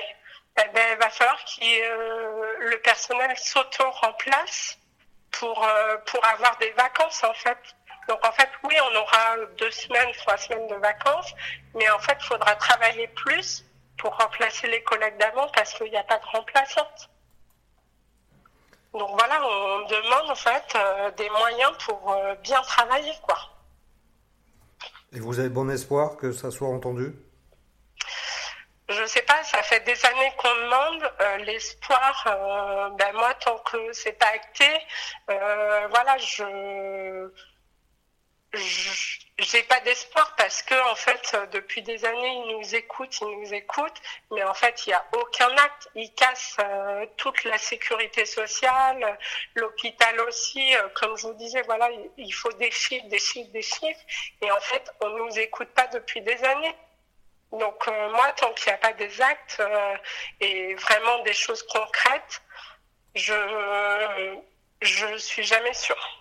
eh 0.57 0.68
ben, 0.72 0.83
il 0.92 0.98
va 0.98 1.11
falloir 1.11 1.44
que 1.44 1.62
euh, 1.62 2.57
le 2.70 2.81
personnel 2.81 3.37
s'auto-remplace 3.37 4.79
pour, 5.33 5.66
euh, 5.66 5.96
pour 6.07 6.24
avoir 6.24 6.57
des 6.59 6.70
vacances, 6.70 7.22
en 7.24 7.35
fait. 7.35 7.59
Donc 8.09 8.24
en 8.24 8.33
fait, 8.33 8.50
oui, 8.64 8.77
on 8.83 8.96
aura 8.96 9.37
deux 9.59 9.70
semaines, 9.70 10.12
trois 10.18 10.37
semaines 10.37 10.66
de 10.68 10.74
vacances, 10.77 11.35
mais 11.74 11.88
en 11.90 11.98
fait, 11.98 12.16
il 12.20 12.27
faudra 12.27 12.55
travailler 12.57 13.09
plus 13.09 13.64
pour 13.98 14.16
remplacer 14.16 14.66
les 14.68 14.83
collègues 14.83 15.16
d'avant 15.16 15.48
parce 15.48 15.72
qu'il 15.74 15.90
n'y 15.90 15.96
a 15.96 16.05
pas 16.05 16.18
de 16.18 16.27
remplaçante. 16.27 17.11
Donc 18.94 19.11
voilà, 19.18 19.44
on 19.44 19.87
demande 19.88 20.30
en 20.30 20.35
fait 20.37 20.64
euh, 20.76 21.11
des 21.12 21.28
moyens 21.28 21.72
pour 21.85 22.12
euh, 22.12 22.37
bien 22.37 22.62
travailler, 22.62 23.12
quoi. 23.22 23.37
Et 25.12 25.18
vous 25.18 25.40
avez 25.40 25.48
bon 25.48 25.68
espoir 25.68 26.16
que 26.16 26.30
ça 26.30 26.52
soit 26.52 26.68
entendu? 26.68 27.12
Je 28.88 29.00
ne 29.00 29.07
sais 29.07 29.22
pas, 29.22 29.42
ça 29.42 29.62
fait 29.62 29.80
des 29.80 30.07
années 30.07 30.33
qu'on 30.37 30.54
demande 30.54 31.12
euh, 31.20 31.37
l'espoir. 31.38 32.92
Ben 32.96 33.12
moi, 33.14 33.35
tant 33.35 33.59
que 33.59 33.92
c'est 33.92 34.12
pas 34.12 34.26
acté, 34.26 34.68
voilà, 35.26 36.16
je 36.18 37.30
j'ai 38.57 39.62
pas 39.64 39.81
d'espoir 39.81 40.35
parce 40.37 40.62
que 40.62 40.75
en 40.90 40.95
fait 40.95 41.37
depuis 41.53 41.83
des 41.83 42.05
années 42.05 42.43
ils 42.47 42.57
nous 42.57 42.75
écoutent, 42.75 43.21
ils 43.21 43.40
nous 43.40 43.55
écoutent, 43.55 44.01
mais 44.31 44.43
en 44.45 44.55
fait 44.55 44.87
il 44.87 44.90
n'y 44.90 44.95
a 44.95 45.05
aucun 45.12 45.49
acte. 45.57 45.88
Ils 45.95 46.12
cassent 46.14 46.59
toute 47.17 47.45
la 47.45 47.59
sécurité 47.59 48.25
sociale, 48.27 49.19
l'hôpital 49.55 50.21
aussi. 50.21 50.75
comme 50.95 51.17
je 51.17 51.27
vous 51.27 51.35
disais, 51.35 51.62
voilà, 51.62 51.88
il 52.17 52.33
faut 52.33 52.53
des 52.53 52.71
chiffres, 52.71 53.07
des 53.09 53.19
chiffres, 53.19 53.51
des 53.53 53.62
chiffres, 53.62 54.05
et 54.43 54.51
en 54.51 54.61
fait 54.61 54.90
on 55.01 55.09
nous 55.11 55.38
écoute 55.38 55.69
pas 55.69 55.87
depuis 55.88 56.21
des 56.21 56.43
années. 56.45 56.75
Donc 57.59 57.87
euh, 57.88 58.11
moi, 58.11 58.33
tant 58.37 58.53
qu'il 58.55 58.71
n'y 58.71 58.75
a 58.75 58.79
pas 58.79 58.93
des 58.93 59.21
actes 59.21 59.59
euh, 59.61 59.97
et 60.40 60.75
vraiment 60.75 61.23
des 61.23 61.33
choses 61.33 61.62
concrètes, 61.64 62.43
je 63.14 63.35
je 64.81 65.17
suis 65.17 65.45
jamais 65.45 65.73
sûre. 65.73 66.21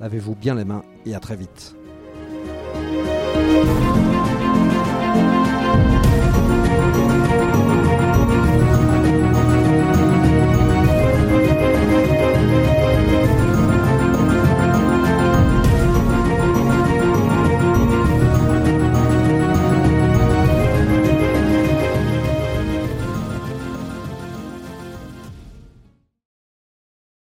Lavez-vous 0.00 0.34
bien 0.34 0.54
les 0.54 0.64
mains 0.64 0.82
et 1.06 1.14
à 1.14 1.20
très 1.20 1.36
vite. 1.36 1.74